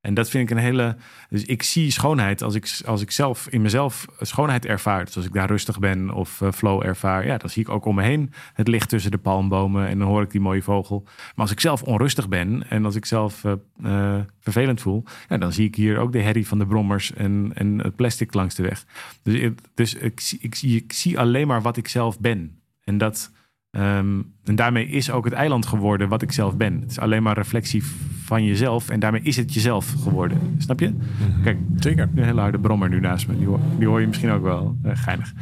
En 0.00 0.14
dat 0.14 0.30
vind 0.30 0.50
ik 0.50 0.56
een 0.56 0.62
hele. 0.62 0.96
Dus 1.28 1.44
ik 1.44 1.62
zie 1.62 1.90
schoonheid 1.90 2.42
als 2.42 2.54
ik, 2.54 2.80
als 2.86 3.02
ik 3.02 3.10
zelf 3.10 3.48
in 3.48 3.62
mezelf 3.62 4.06
schoonheid 4.20 4.66
ervaar. 4.66 5.04
Dus 5.04 5.16
als 5.16 5.24
ik 5.24 5.32
daar 5.32 5.48
rustig 5.48 5.78
ben 5.78 6.10
of 6.10 6.40
eh, 6.40 6.52
flow 6.52 6.84
ervaar, 6.84 7.26
ja, 7.26 7.36
dan 7.36 7.50
zie 7.50 7.62
ik 7.62 7.68
ook 7.68 7.84
om 7.84 7.94
me 7.94 8.02
heen 8.02 8.32
het 8.52 8.68
licht 8.68 8.88
tussen 8.88 9.10
de 9.10 9.18
palmbomen 9.18 9.88
en 9.88 9.98
dan 9.98 10.08
hoor 10.08 10.22
ik 10.22 10.30
die 10.30 10.40
mooie 10.40 10.62
vogel. 10.62 11.02
Maar 11.04 11.32
als 11.34 11.50
ik 11.50 11.60
zelf 11.60 11.82
onrustig 11.82 12.28
ben 12.28 12.70
en 12.70 12.84
als 12.84 12.94
ik 12.94 13.04
zelf 13.04 13.44
eh, 13.44 13.52
eh, 13.82 14.20
vervelend 14.40 14.80
voel, 14.80 15.04
ja, 15.28 15.38
dan 15.38 15.52
zie 15.52 15.66
ik 15.66 15.74
hier 15.74 15.98
ook 15.98 16.12
de 16.12 16.22
herrie 16.22 16.46
van 16.46 16.58
de 16.58 16.66
brommers 16.66 17.12
en, 17.12 17.50
en 17.54 17.78
het 17.78 17.96
plastic 17.96 18.34
langs 18.34 18.54
de 18.54 18.62
weg. 18.62 18.84
Dus, 19.22 19.50
dus 19.74 19.94
ik, 19.94 20.36
ik, 20.40 20.62
ik 20.62 20.92
zie 20.92 21.18
alleen 21.18 21.46
maar 21.46 21.62
wat 21.62 21.76
ik 21.76 21.88
zelf 21.88 22.20
ben. 22.20 22.57
En, 22.88 22.98
dat, 22.98 23.32
ehm, 23.70 24.20
en 24.44 24.54
daarmee 24.54 24.86
is 24.88 25.10
ook 25.10 25.24
het 25.24 25.34
eiland 25.34 25.66
geworden 25.66 26.08
wat 26.08 26.22
ik 26.22 26.32
zelf 26.32 26.56
ben. 26.56 26.80
Het 26.80 26.90
is 26.90 26.98
alleen 26.98 27.22
maar 27.22 27.36
reflectie 27.36 27.84
van 28.24 28.44
jezelf. 28.44 28.88
En 28.88 29.00
daarmee 29.00 29.22
is 29.22 29.36
het 29.36 29.54
jezelf 29.54 29.94
geworden. 30.02 30.38
Snap 30.58 30.80
je? 30.80 30.94
Kijk, 31.42 31.58
Zeker. 31.76 32.08
een 32.14 32.24
hele 32.24 32.40
harde 32.40 32.58
brommer 32.58 32.88
nu 32.88 33.00
naast 33.00 33.28
me. 33.28 33.38
Die 33.38 33.46
hoor, 33.46 33.60
die 33.78 33.86
hoor 33.86 34.00
je 34.00 34.06
misschien 34.06 34.30
ook 34.30 34.42
wel. 34.42 34.76
Eh, 34.82 34.90
geinig. 34.94 35.32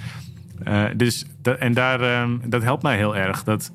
Eh, 0.65 0.85
dus 0.97 1.27
dat, 1.43 1.59
en 1.59 1.73
daar, 1.75 2.01
ehm, 2.01 2.39
dat 2.49 2.63
helpt 2.63 2.83
mij 2.83 2.97
heel 2.97 3.17
erg. 3.17 3.45
Dat, 3.45 3.73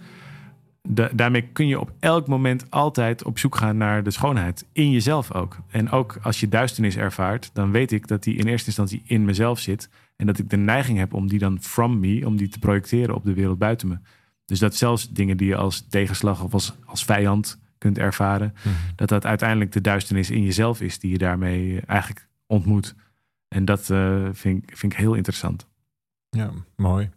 da- 0.82 1.10
daarmee 1.14 1.42
kun 1.42 1.68
je 1.68 1.80
op 1.80 1.92
elk 2.00 2.28
moment 2.28 2.66
altijd 2.72 3.24
op 3.24 3.40
zoek 3.40 3.56
gaan 3.56 3.78
naar 3.78 4.04
de 4.04 4.12
schoonheid. 4.12 4.66
In 4.74 4.92
jezelf 4.92 5.34
ook. 5.34 5.58
En 5.70 5.90
ook 5.92 6.20
als 6.22 6.40
je 6.40 6.48
duisternis 6.48 6.98
ervaart, 6.98 7.50
dan 7.54 7.72
weet 7.72 7.92
ik 7.92 8.08
dat 8.08 8.24
die 8.24 8.36
in 8.36 8.48
eerste 8.48 8.68
instantie 8.68 9.02
in 9.06 9.26
mezelf 9.26 9.60
zit. 9.60 9.90
En 10.22 10.28
dat 10.28 10.40
ik 10.40 10.50
de 10.50 10.58
neiging 10.58 10.98
heb 10.98 11.14
om 11.14 11.28
die 11.28 11.40
dan 11.40 11.62
from 11.62 12.00
me, 12.00 12.26
om 12.26 12.38
die 12.38 12.48
te 12.48 12.60
projecteren 12.60 13.16
op 13.16 13.24
de 13.24 13.34
wereld 13.34 13.58
buiten 13.58 13.88
me. 13.88 13.98
Dus 14.46 14.60
dat 14.60 14.76
zelfs 14.76 15.10
dingen 15.10 15.38
die 15.38 15.48
je 15.48 15.56
als 15.56 15.88
tegenslag 15.90 16.44
of 16.44 16.54
als, 16.54 16.74
als 16.86 17.06
vijand 17.06 17.60
kunt 17.78 17.98
ervaren, 17.98 18.54
dat 18.96 19.10
dat 19.10 19.26
uiteindelijk 19.26 19.72
de 19.72 19.82
duisternis 19.82 20.30
in 20.30 20.44
jezelf 20.44 20.82
is 20.82 21.00
die 21.00 21.12
je 21.12 21.18
daarmee 21.18 21.82
eigenlijk 21.82 22.28
ontmoet. 22.46 22.96
En 23.48 23.66
dat 23.66 23.90
eh, 23.90 24.30
vind, 24.32 24.64
ik, 24.64 24.78
vind 24.78 24.94
ik 24.94 25.00
heel 25.00 25.14
interessant. 25.14 25.68
Ja, 26.30 26.52
mooi. 26.76 27.10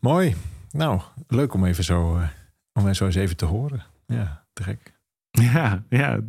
Mooi. 0.00 0.34
Nou, 0.70 1.00
leuk 1.28 1.54
om 1.54 1.64
even 1.64 1.84
zo, 1.84 2.16
eh, 2.16 2.28
om 2.72 2.94
zo 2.94 3.06
eens 3.06 3.14
even 3.14 3.36
te 3.36 3.44
horen. 3.44 3.84
Ja, 4.06 4.44
te 4.52 4.62
gek. 4.62 4.98
Ja, 5.30 5.84
ja 5.88 6.20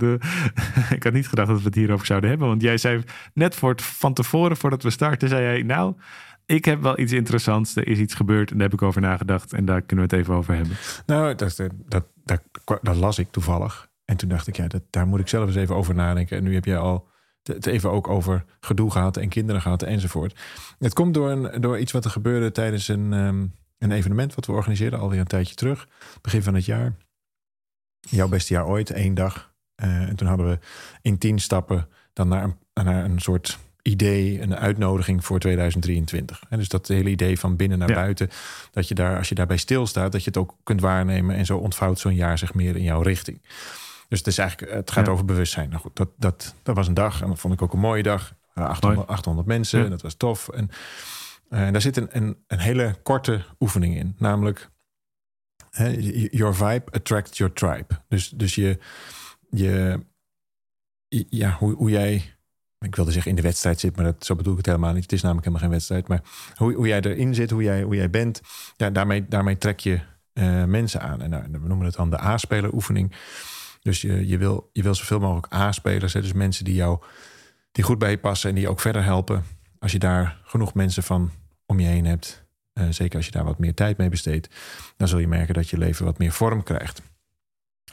ik 0.96 1.04
had 1.04 1.14
niet 1.14 1.28
gedacht 1.28 1.48
dat 1.48 1.58
we 1.58 1.66
het 1.66 1.76
hierover 1.76 2.06
zouden 2.06 2.30
hebben. 2.30 2.48
Want 2.48 2.62
jij 2.62 2.78
zei 2.78 3.04
net 3.34 3.56
voor 3.56 3.70
het, 3.70 3.82
van 3.82 4.14
tevoren, 4.14 4.58
voordat 4.58 4.84
we 4.84 4.90
starten, 4.90 5.30
zei 5.30 5.44
jij... 5.44 5.64
Nou, 5.64 5.96
ik 6.46 6.66
heb 6.66 6.82
wel 6.82 7.00
iets 7.00 7.12
interessants. 7.12 7.76
Er 7.76 7.88
is 7.88 8.00
iets 8.00 8.14
gebeurd 8.14 8.52
en 8.52 8.58
daar 8.58 8.70
heb 8.70 8.80
ik 8.80 8.82
over 8.82 9.02
nagedacht. 9.02 9.54
En 9.54 9.66
daar 9.66 9.82
kunnen 9.82 10.08
we 10.08 10.16
het 10.16 10.24
even 10.24 10.36
over 10.36 10.56
hebben. 10.56 10.76
Nou, 11.06 11.36
dat, 11.36 11.56
dat, 11.88 12.06
dat, 12.24 12.42
dat 12.82 12.96
las 12.96 13.20
ik 13.20 13.32
toevallig. 13.32 13.90
En 14.06 14.18
toen 14.18 14.30
dacht 14.30 14.48
ik, 14.48 14.56
ja, 14.56 14.68
dat, 14.68 14.82
daar 14.90 15.08
moet 15.08 15.20
ik 15.20 15.28
zelf 15.28 15.48
eens 15.48 15.56
even 15.56 15.76
over 15.76 15.96
nadenken. 15.96 16.38
En 16.38 16.44
nu 16.44 16.54
heb 16.54 16.66
jij 16.66 16.78
al 16.78 17.08
het 17.44 17.66
even 17.66 17.92
ook 17.92 18.08
over 18.08 18.46
gedoe 18.60 18.92
gehad 18.92 19.18
en 19.18 19.30
kinderen 19.30 19.62
gehad 19.62 19.84
enzovoort. 19.84 20.40
Het 20.80 20.94
komt 20.94 21.14
door, 21.14 21.30
een, 21.30 21.62
door 21.62 21.80
iets 21.80 21.92
wat 21.92 22.06
er 22.06 22.12
gebeurde 22.12 22.52
tijdens 22.52 22.88
een, 22.88 23.14
ehm, 23.14 23.46
een 23.78 23.92
evenement 23.92 24.36
wat 24.36 24.46
we 24.46 24.52
organiseerden 24.52 25.00
alweer 25.00 25.20
een 25.20 25.26
tijdje 25.26 25.56
terug. 25.56 25.88
Begin 26.22 26.44
van 26.44 26.54
het 26.54 26.66
jaar. 26.66 26.96
Jouw 28.10 28.28
beste 28.28 28.54
jaar 28.54 28.68
ooit, 28.68 28.90
één 28.90 29.14
dag. 29.14 29.54
Eh, 29.76 29.90
en 30.02 30.16
toen 30.16 30.28
hadden 30.28 30.48
we 30.50 30.60
in 31.02 31.18
tien 31.18 31.40
stappen 31.40 31.88
dan 32.14 32.28
naar 32.28 32.44
een, 32.44 32.56
naar 32.84 33.04
een 33.06 33.20
soort 33.20 33.60
idee, 33.82 34.42
een 34.42 34.56
uitnodiging 34.56 35.26
voor 35.26 35.40
2023. 35.40 36.42
En 36.50 36.58
dus 36.58 36.68
dat 36.70 36.88
hele 36.88 37.10
idee 37.10 37.40
van 37.40 37.56
binnen 37.56 37.78
naar 37.78 37.90
Ja. 37.90 37.96
buiten, 37.96 38.30
dat 38.72 38.88
je 38.88 38.94
daar, 38.96 39.18
als 39.18 39.30
je 39.30 39.36
daarbij 39.36 39.58
stilstaat, 39.58 40.12
dat 40.12 40.22
je 40.24 40.28
het 40.28 40.38
ook 40.38 40.56
kunt 40.64 40.82
waarnemen 40.82 41.36
en 41.36 41.46
zo 41.46 41.58
ontvouwt 41.58 42.00
zo'n 42.00 42.16
jaar 42.16 42.38
zich 42.38 42.54
meer 42.54 42.76
in 42.76 42.84
jouw 42.84 43.02
richting. 43.02 43.42
Dus 44.10 44.20
het 44.20 44.28
is 44.28 44.38
eigenlijk, 44.38 44.72
het 44.72 44.92
gaat 44.92 45.06
Ja. 45.06 45.12
over 45.12 45.26
bewustzijn. 45.26 45.70
Nou 45.70 45.82
goed, 45.82 45.96
dat, 45.96 46.10
dat, 46.18 46.56
dat 46.64 46.76
was 46.76 46.88
een 46.88 46.94
dag 46.94 47.22
en 47.22 47.28
dat 47.28 47.40
vond 47.40 47.54
ik 47.54 47.62
ook 47.62 47.74
een 47.74 47.80
mooie 47.80 48.04
dag. 48.04 48.30
Er 48.30 48.36
waren 48.54 48.72
800, 48.72 49.08
800 49.08 49.48
mensen, 49.48 49.80
Ja. 49.80 49.86
en 49.86 49.92
dat 49.92 50.02
was 50.02 50.14
tof. 50.16 50.50
En, 50.50 50.70
eh, 51.50 51.72
daar 51.72 51.82
zit 51.82 51.98
een, 51.98 52.08
een, 52.12 52.38
een 52.48 52.60
hele 52.60 52.96
korte 53.04 53.42
oefening 53.60 53.96
in, 53.96 54.16
namelijk 54.18 54.70
your 56.32 56.56
vibe 56.56 56.84
attracts 56.92 57.38
your 57.38 57.54
tribe. 57.54 57.88
Dus, 58.08 58.30
dus 58.30 58.56
je, 58.56 58.78
je, 59.50 60.00
ja, 61.30 61.56
hoe, 61.60 61.74
hoe 61.74 61.90
jij, 61.90 62.34
ik 62.80 62.96
wilde 62.96 63.12
zeggen 63.12 63.30
in 63.30 63.36
de 63.36 63.42
wedstrijd 63.42 63.80
zit, 63.80 63.96
maar 63.96 64.06
dat, 64.06 64.26
zo 64.26 64.36
bedoel 64.36 64.52
ik 64.52 64.58
het 64.58 64.68
helemaal 64.68 64.94
niet. 64.94 65.04
Het 65.04 65.12
is 65.12 65.22
namelijk 65.22 65.46
helemaal 65.46 65.68
geen 65.68 65.78
wedstrijd. 65.78 66.08
Maar 66.08 66.22
hoe, 66.56 66.74
hoe 66.74 66.88
jij 66.88 67.02
erin 67.02 67.36
zit, 67.36 67.50
hoe 67.50 67.64
jij, 67.64 67.82
hoe 67.82 67.96
jij 67.96 68.10
bent, 68.10 68.42
ja, 68.78 68.90
daarmee, 68.90 69.28
daarmee 69.28 69.58
trek 69.58 69.80
je 69.80 70.00
eh, 70.34 70.64
mensen 70.64 71.02
aan. 71.02 71.22
En 71.22 71.30
nou, 71.30 71.44
we 71.52 71.68
noemen 71.68 71.86
het 71.86 71.96
dan 71.96 72.10
de 72.10 72.22
A-speler 72.22 72.74
oefening. 72.74 73.16
Dus 73.82 74.02
je, 74.02 74.28
je, 74.28 74.38
wil, 74.38 74.70
je 74.74 74.84
wil 74.84 74.96
zoveel 74.96 75.20
mogelijk 75.20 75.54
A-spelers, 75.54 76.14
dus 76.14 76.34
mensen 76.34 76.66
die 76.66 76.76
jou 76.76 77.00
die 77.72 77.84
goed 77.84 78.00
bij 78.00 78.10
je 78.10 78.18
passen 78.18 78.50
en 78.50 78.56
die 78.56 78.64
je 78.64 78.70
ook 78.70 78.80
verder 78.80 79.04
helpen. 79.04 79.44
Als 79.80 79.92
je 79.92 80.00
daar 80.00 80.42
genoeg 80.44 80.74
mensen 80.74 81.04
van 81.04 81.32
om 81.66 81.80
je 81.80 81.88
heen 81.88 82.06
hebt, 82.06 82.44
eh, 82.82 82.94
zeker 82.94 83.16
als 83.16 83.26
je 83.26 83.32
daar 83.32 83.44
wat 83.44 83.60
meer 83.60 83.74
tijd 83.74 83.98
mee 83.98 84.10
besteedt, 84.10 84.50
dan 84.98 85.08
zul 85.08 85.20
je 85.20 85.28
merken 85.28 85.54
dat 85.54 85.70
je 85.70 85.78
leven 85.78 86.06
wat 86.06 86.18
meer 86.18 86.32
vorm 86.32 86.64
krijgt. 86.64 87.02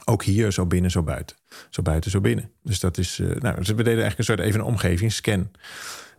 Ook 0.05 0.23
hier, 0.23 0.51
zo 0.51 0.65
binnen, 0.65 0.91
zo 0.91 1.03
buiten. 1.03 1.35
Zo 1.69 1.81
buiten, 1.81 2.11
zo 2.11 2.21
binnen. 2.21 2.51
Dus 2.63 2.79
dat 2.79 2.97
is, 2.97 3.19
eh, 3.19 3.27
nou, 3.27 3.55
dus 3.55 3.67
we 3.67 3.75
deden 3.75 3.85
eigenlijk 3.85 4.17
een 4.17 4.23
soort 4.23 4.39
even 4.39 4.59
een 4.59 4.65
omgevingsscan. 4.65 5.51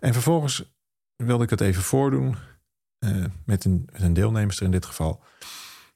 En 0.00 0.12
vervolgens 0.12 0.72
wilde 1.16 1.42
ik 1.42 1.48
dat 1.48 1.60
even 1.60 1.82
voordoen 1.82 2.36
eh, 2.98 3.24
met, 3.44 3.64
een, 3.64 3.88
met 3.92 4.02
een 4.02 4.12
deelnemster 4.12 4.64
in 4.64 4.70
dit 4.70 4.86
geval. 4.86 5.22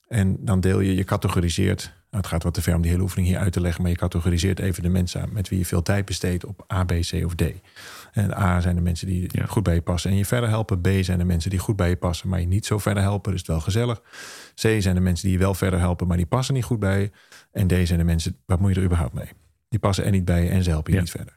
En 0.09 0.45
dan 0.45 0.61
deel 0.61 0.81
je, 0.81 0.95
je 0.95 1.05
categoriseert. 1.05 1.93
Nou, 2.15 2.27
het 2.27 2.35
gaat 2.35 2.43
wat 2.43 2.55
te 2.55 2.63
ver 2.63 2.75
om 2.75 2.83
die 2.83 2.91
hele 2.91 3.03
oefening 3.03 3.29
hier 3.29 3.39
uit 3.39 3.53
te 3.53 3.61
leggen, 3.61 3.83
maar 3.83 3.91
je 3.91 3.97
categoriseert 3.97 4.59
even 4.59 4.83
de 4.83 4.89
mensen 4.89 5.29
met 5.33 5.49
wie 5.49 5.59
je 5.59 5.65
veel 5.67 5.83
tijd 5.83 6.05
besteedt 6.05 6.45
op 6.45 6.65
A, 6.73 6.85
B, 6.85 6.93
C 7.01 7.13
of 7.25 7.35
D. 7.35 7.43
En 8.13 8.37
A 8.39 8.61
zijn 8.61 8.75
de 8.75 8.81
mensen 8.81 9.07
die 9.07 9.29
Ja. 9.33 9.47
goed 9.47 9.63
bij 9.63 9.75
je 9.75 9.83
passen 9.83 10.11
en 10.11 10.17
je 10.17 10.25
verder 10.25 10.49
helpen. 10.49 10.81
B 10.81 10.89
zijn 11.01 11.19
de 11.19 11.25
mensen 11.25 11.51
die 11.51 11.59
goed 11.59 11.77
bij 11.77 11.89
je 11.89 11.97
passen, 11.97 12.29
maar 12.29 12.41
je 12.41 12.47
niet 12.47 12.67
zo 12.67 12.79
verder 12.79 13.03
helpen. 13.03 13.31
Dus 13.31 13.41
het 13.41 13.49
wel 13.51 13.61
gezellig. 13.61 14.01
C 14.55 14.59
zijn 14.79 14.95
de 14.95 15.01
mensen 15.01 15.25
die 15.29 15.33
je 15.39 15.43
wel 15.45 15.55
verder 15.55 15.79
helpen, 15.79 16.07
maar 16.07 16.17
die 16.17 16.27
passen 16.27 16.55
niet 16.55 16.65
goed 16.65 16.79
bij 16.79 17.01
je. 17.01 17.11
En 17.53 17.67
D 17.67 17.87
zijn 17.87 17.99
de 17.99 18.05
mensen, 18.05 18.37
wat 18.47 18.61
moet 18.61 18.71
je 18.75 18.79
er 18.79 18.85
überhaupt 18.87 19.15
mee? 19.15 19.29
Die 19.69 19.79
passen 19.79 20.05
en 20.05 20.13
niet 20.13 20.25
bij 20.25 20.43
je 20.45 20.49
en 20.51 20.63
ze 20.63 20.71
helpen 20.71 20.91
je 20.93 20.97
Ja. 20.99 21.03
niet 21.05 21.13
verder. 21.13 21.37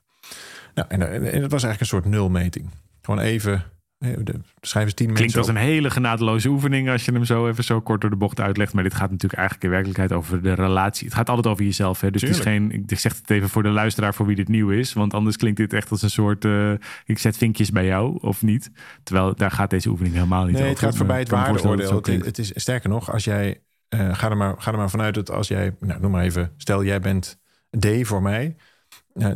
Nou, 0.73 0.87
en, 0.89 1.01
en, 1.01 1.41
het 1.41 1.51
was 1.51 1.63
eigenlijk 1.63 1.79
een 1.79 1.85
soort 1.87 2.05
nulmeting. 2.05 2.69
Gewoon 3.01 3.19
even, 3.19 3.63
de, 3.99 4.39
schrijf 4.61 4.85
eens 4.85 4.93
tien 4.93 5.13
Klinkt 5.13 5.37
als 5.37 5.47
een 5.47 5.55
hele 5.55 5.89
genadeloze 5.89 6.49
oefening 6.49 6.89
als 6.89 7.05
je 7.05 7.11
hem 7.11 7.25
zo 7.25 7.47
even 7.47 7.63
zo 7.63 7.81
kort 7.81 8.01
door 8.01 8.09
de 8.09 8.15
bocht 8.15 8.39
uitlegt. 8.39 8.73
Maar 8.73 8.83
dit 8.83 8.93
gaat 8.93 9.09
natuurlijk 9.11 9.33
eigenlijk 9.39 9.63
in 9.63 9.69
werkelijkheid 9.71 10.11
over 10.11 10.41
de 10.41 10.53
relatie. 10.53 11.05
Het 11.07 11.15
gaat 11.15 11.29
altijd 11.29 11.47
over 11.47 11.63
jezelf. 11.63 12.01
Hè? 12.01 12.11
Dus 12.11 12.21
het 12.21 12.29
is 12.29 12.39
geen. 12.39 12.71
Ik 12.71 12.99
zeg 12.99 13.15
het 13.15 13.29
even 13.29 13.49
voor 13.49 13.63
de 13.63 13.69
luisteraar 13.69 14.13
voor 14.13 14.25
wie 14.25 14.35
dit 14.35 14.47
nieuw 14.47 14.69
is. 14.69 14.93
Want 14.93 15.13
anders 15.13 15.37
klinkt 15.37 15.57
dit 15.57 15.73
echt 15.73 15.91
als 15.91 16.01
een 16.01 16.09
soort. 16.09 16.45
eh, 16.45 16.71
ik 17.05 17.17
zet 17.17 17.37
vinkjes 17.37 17.71
bij 17.71 17.85
jou 17.85 18.17
of 18.21 18.41
niet. 18.41 18.71
Terwijl 19.03 19.35
daar 19.35 19.51
gaat 19.51 19.69
deze 19.69 19.89
oefening 19.89 20.15
helemaal 20.15 20.43
niet 20.45 20.53
Nee, 20.53 20.61
over. 20.61 20.73
het 20.75 20.83
gaat 20.83 20.95
voorbij 20.97 21.19
het 21.19 21.29
waardeoordeel. 21.29 21.95
Het, 21.95 22.25
het 22.25 22.37
is 22.37 22.51
sterker 22.55 22.89
nog, 22.89 23.11
als 23.11 23.23
jij 23.23 23.61
eh, 23.89 24.15
ga, 24.15 24.29
er 24.29 24.37
maar, 24.37 24.55
ga 24.57 24.71
er 24.71 24.77
maar 24.77 24.89
vanuit 24.89 25.13
dat 25.13 25.31
als 25.31 25.47
jij, 25.47 25.75
nou, 25.79 26.01
noem 26.01 26.11
maar 26.11 26.23
even, 26.23 26.51
stel 26.57 26.83
jij 26.83 26.99
bent 26.99 27.39
D 27.79 27.87
voor 28.01 28.21
mij, 28.21 28.55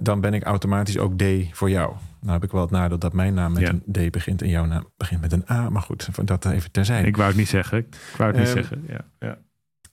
dan 0.01 0.21
ben 0.21 0.33
ik 0.33 0.43
automatisch 0.43 0.97
ook 0.97 1.17
D 1.17 1.23
voor 1.51 1.69
jou. 1.69 1.93
Nou 2.19 2.33
heb 2.33 2.43
ik 2.43 2.51
wel 2.51 2.61
het 2.61 2.71
nadeel 2.71 2.99
dat 2.99 3.13
mijn 3.13 3.33
naam 3.33 3.53
met 3.53 3.61
Ja. 3.61 3.69
een 3.69 4.07
D 4.07 4.11
begint 4.11 4.41
en 4.41 4.49
jouw 4.49 4.65
naam 4.65 4.87
begint 4.97 5.21
met 5.21 5.31
een 5.31 5.43
A. 5.49 5.69
Maar 5.69 5.81
goed, 5.81 6.07
dat 6.27 6.45
even 6.45 6.71
terzijde. 6.71 7.07
Ik 7.07 7.15
wou 7.15 7.27
het 7.27 7.37
niet 7.37 7.47
zeggen. 7.49 7.77
Ik 7.77 7.95
wou 8.17 8.29
het 8.31 8.39
niet 8.39 8.47
Ehm, 8.47 8.55
zeggen. 8.57 8.83
Ja, 8.87 9.05
ja. 9.19 9.37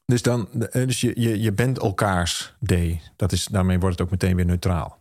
Dus, 0.05 0.23
dan, 0.23 0.49
eh, 0.53 0.87
dus 0.87 1.01
je, 1.01 1.13
je, 1.21 1.41
je 1.41 1.53
bent 1.53 1.79
elkaars 1.79 2.55
D. 2.67 2.73
Dat 3.17 3.33
is, 3.33 3.45
daarmee 3.45 3.79
wordt 3.79 3.99
het 3.99 4.05
ook 4.07 4.13
meteen 4.13 4.37
weer 4.37 4.45
neutraal. 4.45 4.99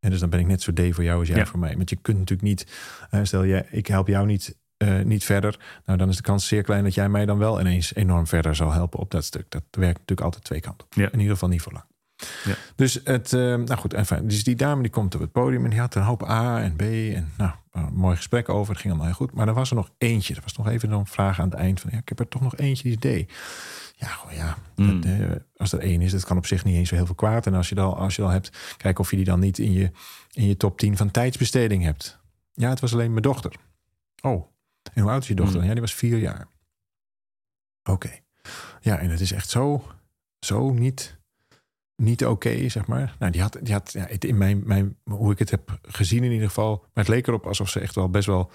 En 0.00 0.10
dus 0.10 0.20
dan 0.20 0.30
ben 0.30 0.40
ik 0.40 0.46
net 0.46 0.62
zo 0.62 0.72
D 0.72 0.80
voor 0.90 1.04
jou 1.04 1.18
als 1.18 1.28
jij 1.28 1.36
Ja. 1.36 1.46
voor 1.46 1.58
mij. 1.58 1.76
Want 1.76 1.90
je 1.90 1.96
kunt 1.96 2.18
natuurlijk 2.18 2.48
niet, 2.48 2.66
eh, 3.10 3.20
stel 3.22 3.46
jij, 3.46 3.66
ik 3.70 3.86
help 3.86 4.06
jou 4.08 4.26
niet, 4.26 4.56
eh, 4.76 5.00
niet 5.00 5.24
verder. 5.24 5.80
Nou, 5.84 5.98
dan 5.98 6.08
is 6.08 6.16
de 6.16 6.22
kans 6.22 6.46
zeer 6.46 6.62
klein 6.62 6.84
dat 6.84 6.94
jij 6.94 7.08
mij 7.08 7.26
dan 7.26 7.38
wel 7.38 7.60
ineens 7.60 7.94
enorm 7.94 8.26
verder 8.26 8.54
zal 8.56 8.72
helpen 8.72 8.98
op 8.98 9.10
dat 9.10 9.24
stuk. 9.24 9.44
Dat 9.50 9.62
werkt 9.70 9.98
natuurlijk 9.98 10.20
altijd 10.20 10.44
twee 10.44 10.60
kanten. 10.60 10.86
Ja. 10.90 11.06
In 11.12 11.18
ieder 11.18 11.32
geval 11.32 11.48
niet 11.48 11.62
voor 11.62 11.72
lang. 11.72 11.84
Ja. 12.44 12.54
Dus 12.74 13.00
het, 13.04 13.32
eh, 13.32 13.40
nou 13.40 13.74
goed, 13.74 13.94
enfin, 13.94 14.28
dus 14.28 14.44
die 14.44 14.56
dame 14.56 14.82
die 14.82 14.90
komt 14.90 15.14
op 15.14 15.20
het 15.20 15.32
podium 15.32 15.64
en 15.64 15.70
die 15.70 15.78
had 15.78 15.94
een 15.94 16.02
hoop 16.02 16.22
A 16.28 16.62
en 16.62 16.76
B 16.76 16.80
en 16.80 17.32
nou, 17.36 17.52
een 17.72 17.94
mooi 17.94 18.16
gesprek 18.16 18.48
over. 18.48 18.72
Het 18.72 18.80
ging 18.80 18.92
allemaal 18.92 19.12
heel 19.12 19.26
goed. 19.26 19.34
Maar 19.34 19.48
er 19.48 19.54
was 19.54 19.70
er 19.70 19.76
nog 19.76 19.90
eentje. 19.98 20.34
Er 20.34 20.42
was 20.42 20.56
nog 20.56 20.68
even 20.68 20.88
zo'n 20.88 21.06
vraag 21.06 21.40
aan 21.40 21.48
het 21.48 21.58
eind 21.58 21.80
van, 21.80 21.90
ja, 21.92 21.98
ik 21.98 22.08
heb 22.08 22.20
er 22.20 22.28
toch 22.28 22.42
nog 22.42 22.56
eentje 22.56 22.96
die 22.96 23.24
D. 23.24 23.30
Ja, 23.96 24.18
ja. 24.30 24.58
Mm. 24.76 25.00
Dat, 25.00 25.10
eh, 25.10 25.30
als 25.56 25.72
er 25.72 25.78
één 25.78 26.00
is, 26.00 26.12
dat 26.12 26.24
kan 26.24 26.36
op 26.36 26.46
zich 26.46 26.64
niet 26.64 26.74
eens 26.74 26.88
zo 26.88 26.94
heel 26.94 27.06
veel 27.06 27.14
kwaad. 27.14 27.46
En 27.46 27.54
als 27.54 27.68
je 27.68 27.74
dan, 27.74 27.96
als 27.96 28.16
je 28.16 28.22
dan 28.22 28.30
hebt, 28.30 28.76
kijk 28.76 28.98
of 28.98 29.10
je 29.10 29.16
die 29.16 29.24
dan 29.24 29.40
niet 29.40 29.58
in 29.58 29.72
je, 29.72 29.90
in 30.32 30.46
je 30.46 30.56
top 30.56 30.78
10 30.78 30.96
van 30.96 31.10
tijdsbesteding 31.10 31.82
hebt. 31.82 32.18
Ja, 32.52 32.68
het 32.68 32.80
was 32.80 32.92
alleen 32.92 33.10
mijn 33.10 33.22
dochter. 33.22 33.52
Oh, 34.20 34.46
en 34.92 35.02
hoe 35.02 35.10
oud 35.10 35.22
is 35.22 35.28
je 35.28 35.34
dochter? 35.34 35.60
Mm. 35.60 35.66
Ja, 35.66 35.72
die 35.72 35.80
was 35.80 35.94
vier 35.94 36.18
jaar. 36.18 36.46
Oké. 37.84 38.10
Ja, 38.80 38.98
en 38.98 39.10
het 39.10 39.20
is 39.20 39.32
echt 39.32 39.48
zo, 39.48 39.84
zo 40.40 40.72
niet, 40.72 41.17
niet 42.02 42.26
oké, 42.26 42.68
zeg 42.68 42.86
maar. 42.86 43.16
Nou, 43.18 43.32
die 43.32 43.40
had, 43.40 43.58
die 43.62 43.72
had 43.72 43.92
ja, 43.92 44.06
het- 44.08 44.24
in 44.24 44.38
mijn, 44.38 44.62
mijn, 44.64 44.96
hoe 45.04 45.32
ik 45.32 45.38
het 45.38 45.50
heb 45.50 45.78
gezien 45.82 46.24
in 46.24 46.32
ieder 46.32 46.46
geval. 46.46 46.76
Maar 46.76 47.04
het 47.04 47.08
leek 47.08 47.26
erop 47.26 47.46
alsof 47.46 47.68
ze 47.68 47.80
echt 47.80 47.94
wel 47.94 48.08
best 48.10 48.26
wel 48.26 48.50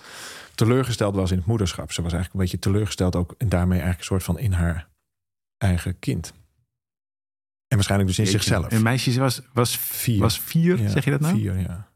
teleurgesteld 0.55 1.15
was 1.15 1.31
in 1.31 1.37
het 1.37 1.45
moederschap. 1.45 1.91
Ze 1.91 2.01
was 2.01 2.13
eigenlijk 2.13 2.33
een 2.33 2.49
beetje 2.49 2.69
teleurgesteld 2.69 3.15
ook. 3.15 3.35
En 3.37 3.49
daarmee 3.49 3.79
eigenlijk 3.79 3.99
een 3.99 4.05
soort 4.05 4.23
van 4.23 4.39
in 4.39 4.51
haar 4.51 4.89
eigen 5.57 5.99
kind. 5.99 6.33
En 7.67 7.75
waarschijnlijk 7.79 8.09
dus 8.09 8.19
in 8.19 8.25
Jeetje. 8.31 8.39
zichzelf. 8.39 8.71
Een 8.71 8.83
meisje 8.83 9.19
was, 9.19 9.41
was, 9.53 9.77
Vier. 9.77 10.19
was 10.19 10.39
vier, 10.39 10.81
Ja, 10.81 10.89
zeg 10.89 11.03
je 11.05 11.11
dat 11.11 11.19
nou? 11.19 11.35
Vier, 11.37 11.59
ja. 11.59 11.91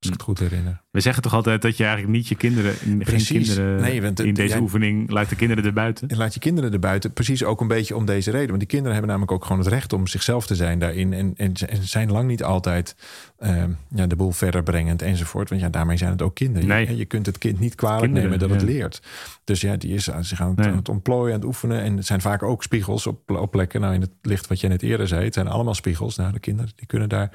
Als 0.00 0.08
ik 0.08 0.12
het 0.16 0.22
goed 0.26 0.38
herinner. 0.38 0.80
We 0.90 1.00
zeggen 1.00 1.22
toch 1.22 1.34
altijd 1.34 1.62
dat 1.62 1.76
je 1.76 1.84
eigenlijk 1.84 2.14
niet 2.14 2.26
je 2.28 2.34
kinderen, 2.34 2.74
geen 2.98 3.24
kinderen 3.24 3.80
Nee, 3.80 4.02
want 4.02 4.18
het- 4.18 4.26
in 4.26 4.34
deze 4.34 4.48
jij- 4.48 4.58
oefening, 4.60 5.10
laat 5.10 5.28
de 5.28 5.36
kinderen 5.36 5.64
erbuiten. 5.64 6.08
En 6.08 6.16
laat 6.16 6.34
je 6.34 6.40
kinderen 6.40 6.72
erbuiten. 6.72 7.12
Precies 7.12 7.44
ook 7.44 7.60
een 7.60 7.66
beetje 7.68 7.96
om 7.96 8.04
deze 8.04 8.30
reden. 8.30 8.46
Want 8.48 8.58
die 8.58 8.68
kinderen 8.68 8.92
hebben 8.92 9.10
namelijk 9.10 9.32
ook 9.32 9.44
gewoon 9.44 9.58
het 9.58 9.68
recht 9.68 9.92
om 9.92 10.06
zichzelf 10.06 10.46
te 10.46 10.54
zijn 10.54 10.78
daarin. 10.78 11.12
En, 11.12 11.34
en, 11.36 11.52
en 11.68 11.82
zijn 11.82 12.10
lang 12.10 12.28
niet 12.28 12.42
altijd 12.42 12.96
ehm, 13.38 13.70
ja, 13.94 14.06
de 14.06 14.16
boel 14.16 14.30
verder 14.30 14.62
brengend 14.62 15.02
enzovoort. 15.02 15.48
Want 15.48 15.60
ja, 15.60 15.68
daarmee 15.68 15.96
zijn 15.96 16.10
het 16.10 16.22
ook 16.22 16.34
kinderen. 16.34 16.68
Nee. 16.68 16.86
Je, 16.88 16.96
je 16.96 17.04
kunt 17.04 17.26
het 17.26 17.38
kind 17.38 17.60
niet 17.60 17.74
kwalijk 17.74 18.02
Kinderen, 18.02 18.30
nemen 18.30 18.48
dat 18.48 18.60
het 18.60 18.68
leert. 18.68 19.02
Dus 19.44 19.60
ja, 19.60 19.76
die 19.76 19.94
is 19.94 20.10
aan 20.10 20.24
zich 20.24 20.40
aan 20.40 20.48
het, 20.48 20.58
Nee. 20.58 20.68
aan 20.68 20.76
het 20.76 20.88
ontplooien, 20.88 21.32
aan 21.34 21.38
het 21.38 21.48
oefenen. 21.48 21.82
En 21.82 21.96
het 21.96 22.06
zijn 22.06 22.20
vaak 22.20 22.42
ook 22.42 22.62
spiegels 22.62 23.06
op, 23.06 23.30
op 23.30 23.50
plekken. 23.50 23.80
Nou, 23.80 23.94
in 23.94 24.00
het 24.00 24.10
licht 24.22 24.46
wat 24.46 24.60
je 24.60 24.68
net 24.68 24.82
eerder 24.82 25.08
zei. 25.08 25.24
Het 25.24 25.34
zijn 25.34 25.48
allemaal 25.48 25.74
spiegels. 25.74 26.16
Nou, 26.16 26.32
de 26.32 26.40
kinderen 26.40 26.72
die 26.76 26.86
kunnen 26.86 27.08
daar... 27.08 27.30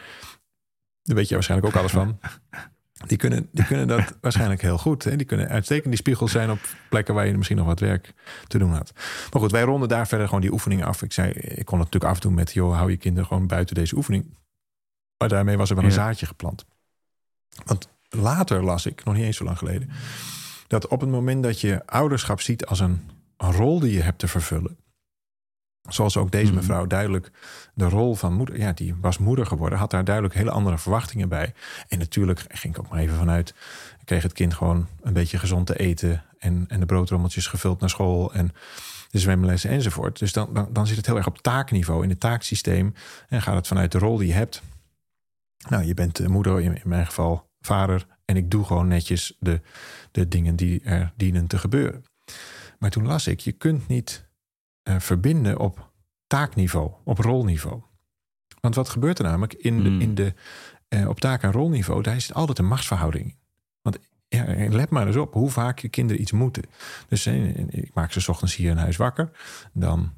Daar 1.06 1.16
weet 1.16 1.28
je 1.28 1.34
waarschijnlijk 1.34 1.74
ook 1.76 1.80
alles 1.82 1.92
van. 1.92 2.20
Die 3.08 3.18
kunnen, 3.18 3.50
die 3.52 3.66
kunnen 3.66 3.88
dat 3.88 4.18
waarschijnlijk 4.22 4.62
heel 4.62 4.78
goed. 4.78 5.04
Hè? 5.04 5.16
Die 5.16 5.26
kunnen 5.26 5.48
uitstekend 5.50 5.88
die 5.88 5.96
spiegels 5.98 6.32
zijn 6.32 6.52
op 6.52 6.60
plekken 6.90 7.14
waar 7.14 7.28
je 7.28 7.34
misschien 7.38 7.58
nog 7.58 7.66
wat 7.66 7.80
werk 7.80 8.14
te 8.48 8.58
doen 8.58 8.72
had. 8.72 8.92
Maar 9.32 9.42
goed, 9.42 9.52
wij 9.52 9.62
ronden 9.62 9.90
daar 9.90 10.08
verder 10.08 10.26
gewoon 10.28 10.42
die 10.42 10.52
oefening 10.52 10.84
af. 10.84 11.02
Ik 11.02 11.14
zei, 11.14 11.30
ik 11.32 11.66
kon 11.66 11.80
het 11.80 11.86
natuurlijk 11.86 12.14
afdoen 12.14 12.34
met, 12.34 12.52
joh, 12.54 12.76
hou 12.76 12.90
je 12.92 12.98
kinderen 12.98 13.28
gewoon 13.28 13.48
buiten 13.48 13.76
deze 13.76 13.96
oefening. 13.96 14.38
Maar 15.18 15.30
daarmee 15.30 15.58
was 15.58 15.70
er 15.70 15.76
wel 15.76 15.84
een 15.84 15.90
Ja. 15.90 15.96
zaadje 15.96 16.26
geplant. 16.26 16.66
Want 17.66 17.88
later 18.10 18.64
las 18.64 18.86
ik, 18.86 19.04
nog 19.04 19.14
niet 19.14 19.24
eens 19.24 19.38
zo 19.38 19.44
lang 19.44 19.58
geleden, 19.58 19.90
dat 20.68 20.88
op 20.88 21.02
het 21.02 21.10
moment 21.10 21.44
dat 21.44 21.62
je 21.62 21.86
ouderschap 21.86 22.42
ziet 22.42 22.66
als 22.66 22.80
een, 22.80 23.10
een 23.38 23.52
rol 23.52 23.80
die 23.80 23.94
je 23.94 24.02
hebt 24.02 24.20
te 24.20 24.28
vervullen. 24.28 24.78
Zoals 25.88 26.18
ook 26.18 26.32
deze 26.32 26.46
Mhm. 26.46 26.56
mevrouw 26.56 26.86
duidelijk 26.86 27.32
de 27.74 27.90
rol 27.90 28.16
van 28.16 28.34
moeder, 28.34 28.60
ja, 28.60 28.74
die 28.74 28.96
was 29.02 29.18
moeder 29.18 29.46
geworden, 29.46 29.80
had 29.80 29.92
daar 29.92 30.04
duidelijk 30.04 30.36
hele 30.36 30.52
andere 30.52 30.78
verwachtingen 30.78 31.30
bij. 31.30 31.54
En 31.88 32.00
natuurlijk 32.00 32.46
ging 32.48 32.76
ik 32.76 32.80
ook 32.80 32.90
maar 32.90 33.00
even 33.00 33.16
vanuit, 33.16 33.54
kreeg 34.04 34.24
het 34.24 34.34
kind 34.34 34.54
gewoon 34.54 34.88
een 35.02 35.14
beetje 35.14 35.38
gezond 35.38 35.68
te 35.68 35.76
eten 35.80 36.24
en, 36.40 36.66
en 36.68 36.80
de 36.80 36.86
broodrommeltjes 36.86 37.48
gevuld 37.48 37.80
naar 37.80 37.90
school 37.90 38.34
en 38.34 38.52
de 39.10 39.20
zwemlessen 39.20 39.70
enzovoort. 39.70 40.20
Dus 40.20 40.34
dan, 40.34 40.54
dan, 40.54 40.68
dan 40.72 40.88
zit 40.88 40.98
het 40.98 41.06
heel 41.06 41.18
erg 41.18 41.28
op 41.28 41.42
taakniveau 41.42 42.04
in 42.04 42.10
het 42.10 42.20
taaksysteem 42.20 42.94
en 43.28 43.42
gaat 43.42 43.56
het 43.56 43.68
vanuit 43.68 43.92
de 43.92 43.98
rol 43.98 44.18
die 44.18 44.28
je 44.28 44.34
hebt. 44.34 44.62
Nou, 45.70 45.84
je 45.84 45.94
bent 45.94 46.16
de 46.16 46.30
moeder, 46.30 46.62
in 46.62 46.74
in 46.76 46.90
mijn 46.90 47.06
geval 47.06 47.50
vader, 47.62 48.06
en 48.26 48.36
ik 48.36 48.52
doe 48.52 48.66
gewoon 48.66 48.88
netjes 48.88 49.36
de, 49.40 49.62
de 50.12 50.28
dingen 50.28 50.56
die 50.56 50.82
er 50.84 51.14
dienen 51.16 51.48
te 51.48 51.58
gebeuren. 51.58 52.04
Maar 52.80 52.90
toen 52.90 53.06
las 53.08 53.28
ik, 53.28 53.40
je 53.40 53.52
kunt 53.52 53.88
niet 53.88 54.25
eh, 54.86 55.00
verbinden 55.00 55.60
op 55.60 55.92
taakniveau, 56.28 56.92
op 57.04 57.18
rolniveau. 57.18 57.82
Want 58.62 58.76
wat 58.76 58.90
gebeurt 58.90 59.18
er 59.20 59.26
namelijk 59.26 59.54
in 59.54 59.84
de, 59.84 59.90
Hmm. 59.90 60.02
in 60.02 60.16
de, 60.16 60.34
eh, 60.88 61.08
op 61.08 61.20
taak- 61.20 61.44
en 61.44 61.52
rolniveau? 61.52 62.02
Daar 62.02 62.16
is 62.16 62.34
altijd 62.34 62.60
een 62.60 62.68
machtsverhouding. 62.68 63.36
Want 63.82 63.98
ja, 64.28 64.46
let 64.70 64.90
maar 64.90 65.08
eens 65.08 65.16
op 65.16 65.34
hoe 65.34 65.50
vaak 65.50 65.80
je 65.80 65.90
kinderen 65.90 66.22
iets 66.22 66.32
moeten. 66.32 66.64
Dus 67.08 67.26
eh, 67.26 67.58
ik 67.70 67.94
maak 67.94 68.12
ze 68.12 68.20
's 68.20 68.28
ochtends 68.28 68.56
hier 68.56 68.72
in 68.72 68.78
huis 68.78 68.98
wakker. 68.98 69.32
Dan 69.74 70.14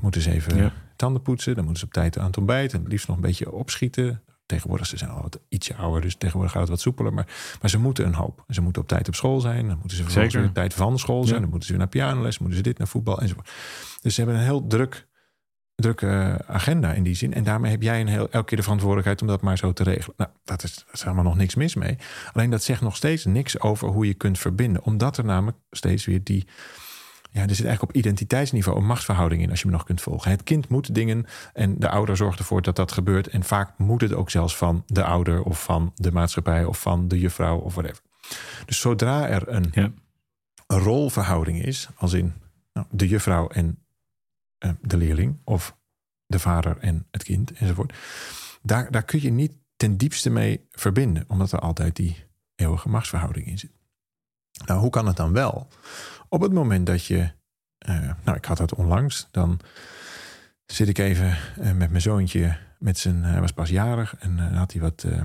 moeten 0.00 0.20
ze 0.20 0.30
even 0.30 0.56
Ja. 0.56 0.72
tanden 0.96 1.22
poetsen. 1.22 1.54
Dan 1.54 1.64
moeten 1.64 1.80
ze 1.80 1.86
op 1.86 1.92
tijd 1.92 2.18
aan 2.18 2.26
het 2.26 2.36
ontbijt. 2.36 2.72
En 2.72 2.80
het 2.80 2.88
liefst 2.88 3.06
nog 3.08 3.16
een 3.16 3.22
beetje 3.22 3.52
opschieten. 3.52 4.22
Tegenwoordig, 4.48 4.86
ze 4.86 4.96
zijn 4.96 5.10
al 5.10 5.22
wat 5.22 5.40
ietsje 5.48 5.74
ouder, 5.74 6.00
dus 6.00 6.14
tegenwoordig 6.14 6.52
gaat 6.52 6.60
het 6.60 6.70
wat 6.70 6.80
soepeler. 6.80 7.12
Maar, 7.12 7.26
maar 7.60 7.70
ze 7.70 7.78
moeten 7.78 8.06
een 8.06 8.14
hoop. 8.14 8.44
Ze 8.48 8.60
moeten 8.60 8.82
op 8.82 8.88
tijd 8.88 9.08
op 9.08 9.14
school 9.14 9.40
zijn. 9.40 9.66
Dan 9.68 9.78
moeten 9.78 9.96
ze 9.96 10.02
vervolgens 10.02 10.32
Zeker. 10.32 10.46
weer 10.46 10.56
tijd 10.56 10.74
van 10.74 10.98
school 10.98 11.22
zijn. 11.22 11.34
Ja. 11.34 11.40
Dan 11.40 11.50
moeten 11.50 11.66
ze 11.66 11.72
weer 11.72 11.80
naar 11.80 11.90
pianoles, 11.90 12.38
moeten 12.38 12.56
ze 12.56 12.62
dit, 12.62 12.78
naar 12.78 12.88
voetbal 12.88 13.20
enzovoort. 13.20 13.50
Dus 14.00 14.14
ze 14.14 14.20
hebben 14.20 14.38
een 14.38 14.46
heel 14.46 14.66
druk, 14.66 15.06
drukke 15.74 16.40
agenda 16.46 16.92
in 16.92 17.02
die 17.02 17.14
zin. 17.14 17.34
En 17.34 17.44
daarmee 17.44 17.70
heb 17.70 17.82
jij 17.82 18.00
een 18.00 18.06
heel, 18.06 18.28
elke 18.30 18.46
keer 18.46 18.56
de 18.56 18.62
verantwoordelijkheid 18.62 19.20
om 19.20 19.26
dat 19.26 19.40
maar 19.40 19.58
zo 19.58 19.72
te 19.72 19.82
regelen. 19.82 20.14
Nou, 20.16 20.30
dat 20.44 20.62
is, 20.62 20.74
dat 20.74 20.94
is 20.94 21.02
helemaal 21.02 21.24
nog 21.24 21.36
niks 21.36 21.54
mis 21.54 21.74
mee. 21.74 21.96
Alleen 22.32 22.50
dat 22.50 22.62
zegt 22.62 22.80
nog 22.80 22.96
steeds 22.96 23.24
niks 23.24 23.60
over 23.60 23.88
hoe 23.88 24.06
je 24.06 24.14
kunt 24.14 24.38
verbinden. 24.38 24.84
Omdat 24.84 25.16
er 25.16 25.24
namelijk 25.24 25.58
steeds 25.70 26.04
weer 26.04 26.20
die 26.24 26.46
ja, 27.30 27.42
er 27.42 27.54
zit 27.54 27.66
eigenlijk 27.66 27.82
op 27.82 27.92
identiteitsniveau 27.92 28.78
een 28.78 28.86
machtsverhouding 28.86 29.42
in 29.42 29.50
als 29.50 29.60
je 29.60 29.66
me 29.66 29.72
nog 29.72 29.84
kunt 29.84 30.00
volgen. 30.00 30.30
Het 30.30 30.42
kind 30.42 30.68
moet 30.68 30.94
dingen 30.94 31.26
en 31.52 31.78
de 31.78 31.88
ouder 31.88 32.16
zorgt 32.16 32.38
ervoor 32.38 32.62
dat 32.62 32.76
dat 32.76 32.92
gebeurt. 32.92 33.26
En 33.26 33.44
vaak 33.44 33.78
moet 33.78 34.00
het 34.00 34.12
ook 34.12 34.30
zelfs 34.30 34.56
van 34.56 34.82
de 34.86 35.04
ouder 35.04 35.42
of 35.42 35.62
van 35.62 35.92
de 35.94 36.12
maatschappij 36.12 36.64
of 36.64 36.80
van 36.80 37.08
de 37.08 37.18
juffrouw 37.18 37.58
of 37.58 37.74
whatever. 37.74 38.02
Dus 38.66 38.80
zodra 38.80 39.28
er 39.28 39.48
een, 39.48 39.68
Ja. 39.72 39.92
een 40.66 40.78
rolverhouding 40.78 41.62
is, 41.64 41.88
als 41.96 42.12
in 42.12 42.32
nou, 42.72 42.86
de 42.90 43.08
juffrouw 43.08 43.48
en 43.48 43.78
eh, 44.58 44.70
de 44.80 44.96
leerling 44.96 45.38
of 45.44 45.76
de 46.26 46.38
vader 46.38 46.78
en 46.78 47.06
het 47.10 47.22
kind 47.22 47.52
enzovoort, 47.52 47.94
daar, 48.62 48.90
daar 48.90 49.04
kun 49.04 49.22
je 49.22 49.30
niet 49.30 49.52
ten 49.76 49.96
diepste 49.96 50.30
mee 50.30 50.66
verbinden, 50.70 51.24
omdat 51.28 51.52
er 51.52 51.58
altijd 51.58 51.96
die 51.96 52.26
eeuwige 52.54 52.88
machtsverhouding 52.88 53.46
in 53.46 53.58
zit. 53.58 53.70
Nou, 54.66 54.80
hoe 54.80 54.90
kan 54.90 55.06
het 55.06 55.16
dan 55.16 55.32
wel? 55.32 55.68
Op 56.28 56.40
het 56.40 56.52
moment 56.52 56.86
dat 56.86 57.04
je, 57.04 57.30
eh, 57.78 58.10
nou, 58.24 58.36
ik 58.36 58.44
had 58.44 58.56
dat 58.56 58.74
onlangs, 58.74 59.28
dan 59.30 59.60
zit 60.66 60.88
ik 60.88 60.98
even 60.98 61.36
eh, 61.56 61.72
met 61.72 61.90
mijn 61.90 62.02
zoontje, 62.02 62.58
met 62.78 62.98
zijn, 62.98 63.22
hij 63.22 63.40
was 63.40 63.52
pas 63.52 63.70
jarig 63.70 64.16
en 64.18 64.38
eh, 64.38 64.58
had 64.58 64.72
hij 64.72 64.80
wat, 64.80 65.04
eh, 65.04 65.20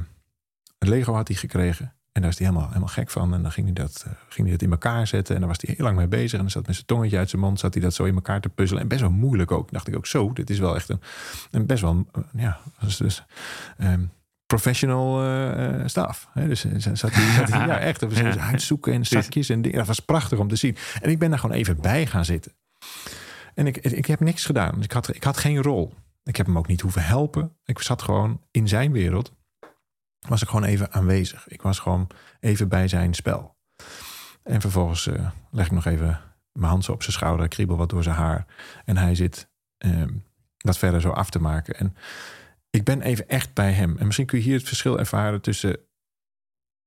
een 0.77 0.89
Lego 0.89 1.13
had 1.13 1.27
hij 1.27 1.37
gekregen. 1.37 1.93
En 2.13 2.21
daar 2.21 2.31
is 2.31 2.37
hij 2.37 2.47
helemaal, 2.47 2.67
helemaal 2.67 2.89
gek 2.89 3.09
van. 3.09 3.33
En 3.33 3.41
dan 3.41 3.51
ging 3.51 3.65
hij, 3.65 3.75
dat, 3.75 4.03
eh, 4.07 4.11
ging 4.29 4.47
hij 4.47 4.57
dat 4.57 4.61
in 4.61 4.71
elkaar 4.71 5.07
zetten. 5.07 5.33
En 5.33 5.39
daar 5.41 5.49
was 5.49 5.61
hij 5.61 5.73
heel 5.75 5.85
lang 5.85 5.97
mee 5.97 6.07
bezig. 6.07 6.31
En 6.31 6.39
dan 6.39 6.49
zat 6.49 6.65
met 6.65 6.75
zijn 6.75 6.87
tongetje 6.87 7.17
uit 7.17 7.29
zijn 7.29 7.41
mond, 7.41 7.59
zat 7.59 7.73
hij 7.73 7.83
dat 7.83 7.93
zo 7.93 8.03
in 8.03 8.15
elkaar 8.15 8.41
te 8.41 8.49
puzzelen. 8.49 8.81
En 8.81 8.87
best 8.87 9.01
wel 9.01 9.11
moeilijk 9.11 9.51
ook. 9.51 9.71
Dacht 9.71 9.87
ik 9.87 9.95
ook 9.95 10.05
zo, 10.05 10.33
dit 10.33 10.49
is 10.49 10.59
wel 10.59 10.75
echt 10.75 10.89
een, 10.89 11.01
een 11.51 11.65
best 11.65 11.81
wel, 11.81 12.05
eh, 12.11 12.21
ja, 12.33 12.59
dus, 12.79 12.97
dus 12.97 13.23
ehm, 13.77 14.05
professional 14.55 15.21
eh 15.21 15.81
eh, 15.81 15.87
staf. 15.87 16.29
Hè? 16.33 16.47
Dus 16.47 16.65
eh, 16.65 16.71
zat 16.93 17.13
hij, 17.13 17.35
zat 17.35 17.49
hij 17.49 17.67
ja, 17.67 17.79
echt 17.79 18.01
even 18.01 18.25
Ja. 18.33 18.37
uitzoeken 18.37 18.93
en 18.93 19.05
zakjes 19.05 19.49
en 19.49 19.61
dingen. 19.61 19.77
Dat 19.77 19.87
was 19.87 19.99
prachtig 19.99 20.39
om 20.39 20.47
te 20.47 20.55
zien. 20.55 20.77
En 21.01 21.09
ik 21.09 21.19
ben 21.19 21.29
daar 21.29 21.39
gewoon 21.39 21.55
even 21.55 21.81
bij 21.81 22.05
gaan 22.05 22.25
zitten. 22.25 22.51
En 23.55 23.67
ik, 23.67 23.77
ik 23.77 24.05
heb 24.05 24.19
niks 24.19 24.45
gedaan. 24.45 24.75
Dus 24.75 24.83
ik 24.83 24.91
had, 24.91 25.15
ik 25.15 25.23
had 25.23 25.37
geen 25.37 25.61
rol. 25.61 25.93
Ik 26.23 26.35
heb 26.35 26.45
hem 26.45 26.57
ook 26.57 26.67
niet 26.67 26.81
hoeven 26.81 27.03
helpen. 27.03 27.57
Ik 27.65 27.79
zat 27.79 28.01
gewoon 28.01 28.41
in 28.51 28.67
zijn 28.67 28.91
wereld. 28.91 29.33
Was 30.19 30.41
ik 30.41 30.47
gewoon 30.47 30.63
even 30.63 30.91
aanwezig. 30.91 31.47
Ik 31.47 31.61
was 31.61 31.79
gewoon 31.79 32.07
even 32.39 32.67
bij 32.67 32.87
zijn 32.87 33.13
spel. 33.13 33.55
En 34.43 34.61
vervolgens 34.61 35.09
leg 35.51 35.65
ik 35.65 35.71
nog 35.71 35.85
even 35.85 36.19
mijn 36.51 36.71
hand 36.71 36.83
zo 36.83 36.91
op 36.91 37.01
zijn 37.01 37.15
schouder. 37.15 37.47
Kriebel 37.47 37.77
wat 37.77 37.89
door 37.89 38.03
zijn 38.03 38.15
haar. 38.15 38.45
En 38.85 38.97
hij 38.97 39.15
zit 39.15 39.49
ehm, 39.77 40.09
dat 40.57 40.77
verder 40.77 41.01
zo 41.01 41.09
af 41.09 41.29
te 41.29 41.41
maken. 41.41 41.77
En 41.77 41.95
ik 42.75 42.83
ben 42.83 43.01
even 43.01 43.29
echt 43.29 43.53
bij 43.53 43.71
hem. 43.71 43.97
En 43.97 44.05
misschien 44.05 44.25
kun 44.25 44.37
je 44.37 44.43
hier 44.43 44.57
het 44.57 44.67
verschil 44.67 44.99
ervaren 44.99 45.41
tussen 45.41 45.77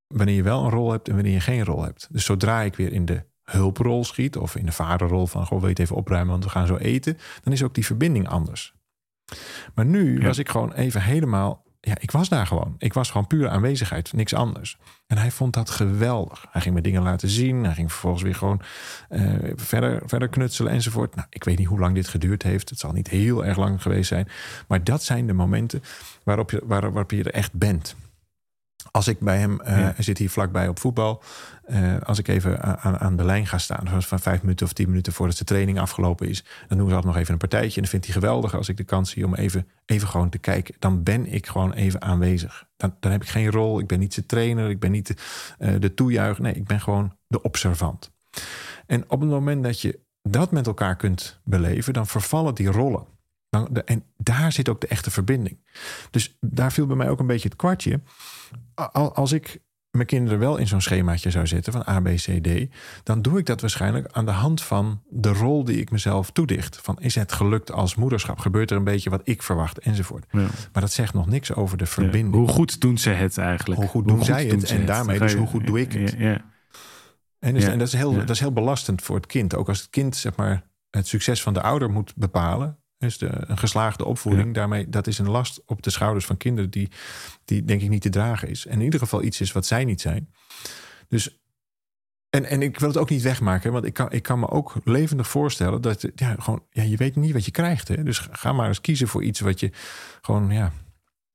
wanneer 0.07 0.35
je 0.35 0.43
wel 0.43 0.63
een 0.63 0.69
rol 0.69 0.91
hebt 0.91 1.07
en 1.07 1.13
wanneer 1.13 1.33
je 1.33 1.39
geen 1.39 1.65
rol 1.65 1.83
hebt. 1.83 2.07
Dus 2.11 2.25
zodra 2.25 2.61
ik 2.61 2.75
weer 2.75 2.91
in 2.91 3.05
de 3.05 3.25
hulprol 3.43 4.03
schiet 4.03 4.37
of 4.37 4.55
in 4.55 4.65
de 4.65 4.71
vaderrol 4.71 5.27
van 5.27 5.41
goh, 5.45 5.57
wil 5.57 5.61
je 5.67 5.73
het 5.73 5.79
even 5.79 5.95
opruimen, 5.95 6.31
want 6.31 6.43
we 6.43 6.49
gaan 6.49 6.67
zo 6.67 6.75
eten, 6.75 7.17
dan 7.43 7.53
is 7.53 7.63
ook 7.63 7.73
die 7.73 7.85
verbinding 7.85 8.27
anders. 8.27 8.73
Maar 9.75 9.85
nu 9.85 10.19
Ja. 10.19 10.25
was 10.25 10.37
ik 10.37 10.49
gewoon 10.49 10.73
even 10.73 11.01
helemaal, 11.01 11.65
ja, 11.87 11.95
ik 11.99 12.11
was 12.11 12.29
daar 12.29 12.47
gewoon. 12.47 12.75
Ik 12.77 12.93
was 12.93 13.11
gewoon 13.11 13.27
pure 13.27 13.49
aanwezigheid, 13.49 14.13
niks 14.13 14.33
anders. 14.33 14.77
En 15.07 15.17
hij 15.17 15.31
vond 15.31 15.53
dat 15.53 15.69
geweldig. 15.69 16.45
Hij 16.51 16.61
ging 16.61 16.75
me 16.75 16.81
dingen 16.81 17.01
laten 17.01 17.29
zien. 17.29 17.63
Hij 17.63 17.73
ging 17.73 17.91
vervolgens 17.91 18.23
weer 18.23 18.35
gewoon 18.35 18.61
eh, 19.09 19.33
verder, 19.55 20.01
verder 20.05 20.27
knutselen 20.27 20.71
enzovoort. 20.71 21.15
Nou, 21.15 21.27
ik 21.29 21.43
weet 21.43 21.57
niet 21.57 21.67
hoe 21.67 21.79
lang 21.79 21.95
dit 21.95 22.07
geduurd 22.07 22.43
heeft. 22.43 22.69
Het 22.69 22.79
zal 22.79 22.91
niet 22.91 23.09
heel 23.09 23.45
erg 23.45 23.57
lang 23.57 23.81
geweest 23.81 24.07
zijn. 24.07 24.27
Maar 24.67 24.83
dat 24.83 25.03
zijn 25.03 25.27
de 25.27 25.33
momenten 25.33 25.83
waarop 26.23 26.51
je, 26.51 26.61
waar, 26.65 26.81
waarop 26.81 27.11
je 27.11 27.23
er 27.23 27.33
echt 27.33 27.53
bent. 27.53 27.95
Als 28.91 29.07
ik 29.07 29.19
bij 29.19 29.37
hem, 29.37 29.61
eh, 29.61 29.77
Ja. 29.79 29.91
hij 29.95 30.03
zit 30.03 30.17
hier 30.17 30.29
vlakbij 30.29 30.67
op 30.67 30.79
voetbal. 30.79 31.23
eh, 31.65 31.95
als 32.03 32.19
ik 32.19 32.27
even 32.27 32.65
a- 32.65 32.77
aan, 32.79 32.97
aan 32.97 33.15
de 33.15 33.23
lijn 33.23 33.47
ga 33.47 33.57
staan, 33.57 33.87
zoals 33.87 34.07
van 34.07 34.19
vijf 34.19 34.41
minuten 34.41 34.65
of 34.65 34.73
tien 34.73 34.87
minuten 34.89 35.13
voordat 35.13 35.37
de 35.37 35.43
training 35.43 35.79
afgelopen 35.79 36.27
is, 36.29 36.43
dan 36.67 36.77
doen 36.77 36.87
we 36.87 36.93
altijd 36.93 37.05
nog 37.13 37.21
even 37.21 37.33
een 37.33 37.39
partijtje. 37.39 37.75
En 37.75 37.81
dat 37.81 37.89
vindt 37.89 38.05
hij 38.05 38.15
geweldig 38.15 38.55
als 38.55 38.69
ik 38.69 38.77
de 38.77 38.83
kans 38.83 39.09
zie 39.11 39.25
om 39.25 39.35
even, 39.35 39.67
even 39.85 40.07
gewoon 40.07 40.29
te 40.29 40.37
kijken. 40.37 40.75
Dan 40.79 41.03
ben 41.03 41.33
ik 41.33 41.47
gewoon 41.47 41.73
even 41.73 42.01
aanwezig. 42.01 42.65
Dan, 42.77 42.95
dan 42.99 43.11
heb 43.11 43.21
ik 43.21 43.27
geen 43.29 43.51
rol. 43.51 43.79
Ik 43.79 43.87
ben 43.87 43.99
niet 43.99 44.13
zijn 44.13 44.25
trainer. 44.25 44.69
Ik 44.69 44.79
ben 44.79 44.91
niet 44.91 45.07
de, 45.07 45.15
eh, 45.57 45.73
de 45.79 45.93
toejuicher. 45.93 46.43
Nee, 46.43 46.53
ik 46.53 46.65
ben 46.65 46.81
gewoon 46.81 47.13
de 47.27 47.41
observant. 47.41 48.11
En 48.85 49.03
op 49.09 49.19
het 49.19 49.29
moment 49.29 49.63
dat 49.63 49.81
je 49.81 49.99
dat 50.21 50.51
met 50.51 50.67
elkaar 50.67 50.95
kunt 50.95 51.39
beleven, 51.43 51.93
dan 51.93 52.07
vervallen 52.07 52.55
die 52.55 52.71
rollen. 52.71 53.05
En 53.85 54.03
daar 54.17 54.51
zit 54.51 54.69
ook 54.69 54.81
de 54.81 54.87
echte 54.87 55.11
verbinding. 55.11 55.57
Dus 56.11 56.37
daar 56.39 56.71
viel 56.71 56.85
bij 56.85 56.95
mij 56.95 57.09
ook 57.09 57.19
een 57.19 57.27
beetje 57.27 57.49
het 57.49 57.57
kwartje. 57.57 58.01
Al- 58.73 59.15
Als 59.15 59.31
ik 59.31 59.59
mijn 59.91 60.05
kinderen 60.09 60.39
wel 60.39 60.57
in 60.57 60.67
zo'n 60.67 60.81
schemaatje 60.81 61.31
zou 61.31 61.47
zetten 61.47 61.73
van 61.73 61.83
A, 61.89 61.99
B, 62.01 62.05
C, 62.05 62.43
D, 62.43 62.75
dan 63.03 63.21
doe 63.21 63.39
ik 63.39 63.45
dat 63.45 63.61
waarschijnlijk 63.61 64.07
aan 64.11 64.25
de 64.25 64.31
hand 64.31 64.61
van 64.63 65.01
de 65.09 65.29
rol 65.33 65.63
die 65.63 65.77
ik 65.79 65.91
mezelf 65.91 66.31
toedicht. 66.31 66.77
Van 66.81 66.99
is 66.99 67.15
het 67.15 67.31
gelukt 67.31 67.71
als 67.71 67.95
moederschap? 67.95 68.39
Gebeurt 68.39 68.71
er 68.71 68.77
een 68.77 68.83
beetje 68.83 69.09
wat 69.09 69.21
ik 69.23 69.43
verwacht 69.43 69.79
enzovoort. 69.79 70.25
Ja. 70.31 70.39
Maar 70.71 70.81
dat 70.81 70.91
zegt 70.91 71.13
nog 71.13 71.27
niks 71.27 71.53
over 71.53 71.77
de 71.77 71.83
Ja. 71.83 71.89
verbinding. 71.89 72.33
Hoe 72.33 72.47
goed 72.47 72.81
doen 72.81 72.97
ze 72.97 73.09
het 73.09 73.37
eigenlijk? 73.37 73.79
Hoe 73.81 73.89
goed 73.89 74.07
doen 74.07 74.23
zij 74.23 74.45
het? 74.45 74.63
En 74.71 74.85
daarmee 74.85 75.19
dus 75.19 75.33
hoe 75.33 75.47
goed 75.47 75.65
doe 75.67 75.79
ik 75.79 75.91
het? 75.93 76.15
Ja. 76.17 76.45
En, 77.39 77.53
dus, 77.53 77.63
en 77.63 77.77
dat, 77.79 77.87
is 77.87 77.93
heel, 77.93 78.13
dat 78.13 78.29
is 78.29 78.39
heel 78.39 78.53
belastend 78.53 79.01
voor 79.01 79.15
het 79.15 79.25
kind. 79.25 79.55
Ook 79.55 79.67
als 79.67 79.79
het 79.79 79.89
kind 79.89 80.15
zeg 80.15 80.35
maar, 80.35 80.63
het 80.89 81.07
succes 81.07 81.41
van 81.41 81.53
de 81.53 81.61
ouder 81.61 81.89
moet 81.89 82.15
bepalen. 82.15 82.77
Dus 82.97 83.17
de, 83.17 83.29
een 83.31 83.57
geslaagde 83.57 84.05
opvoeding, 84.05 84.53
daarmee, 84.53 84.89
dat 84.89 85.07
is 85.07 85.17
een 85.17 85.29
last 85.29 85.61
op 85.65 85.81
de 85.81 85.89
schouders 85.89 86.25
van 86.25 86.37
kinderen 86.37 86.69
die, 86.69 86.89
die 87.45 87.63
denk 87.63 87.81
ik 87.81 87.89
niet 87.89 88.01
te 88.01 88.09
dragen 88.09 88.49
is. 88.49 88.65
En 88.65 88.73
in 88.73 88.81
ieder 88.81 88.99
geval 88.99 89.23
iets 89.23 89.41
is 89.41 89.51
wat 89.51 89.65
zij 89.65 89.85
niet 89.85 90.01
zijn. 90.01 90.29
Dus, 91.07 91.39
en, 92.29 92.45
en 92.45 92.61
ik 92.61 92.79
wil 92.79 92.87
het 92.87 92.97
ook 92.97 93.09
niet 93.09 93.21
wegmaken, 93.21 93.71
want 93.71 93.85
ik 93.85 93.93
kan, 93.93 94.11
ik 94.11 94.23
kan 94.23 94.39
me 94.39 94.49
ook 94.49 94.75
levendig 94.83 95.27
voorstellen 95.27 95.81
dat 95.81 96.07
ja, 96.15 96.35
gewoon, 96.39 96.63
ja, 96.69 96.83
je 96.83 96.97
weet 96.97 97.15
niet 97.15 97.33
wat 97.33 97.45
je 97.45 97.51
krijgt. 97.51 97.87
Hè? 97.87 98.03
Dus 98.03 98.27
ga 98.31 98.53
maar 98.53 98.67
eens 98.67 98.81
kiezen 98.81 99.07
voor 99.07 99.23
iets 99.23 99.39
wat 99.39 99.59
je 99.59 99.71
gewoon, 100.21 100.51
ja, 100.51 100.71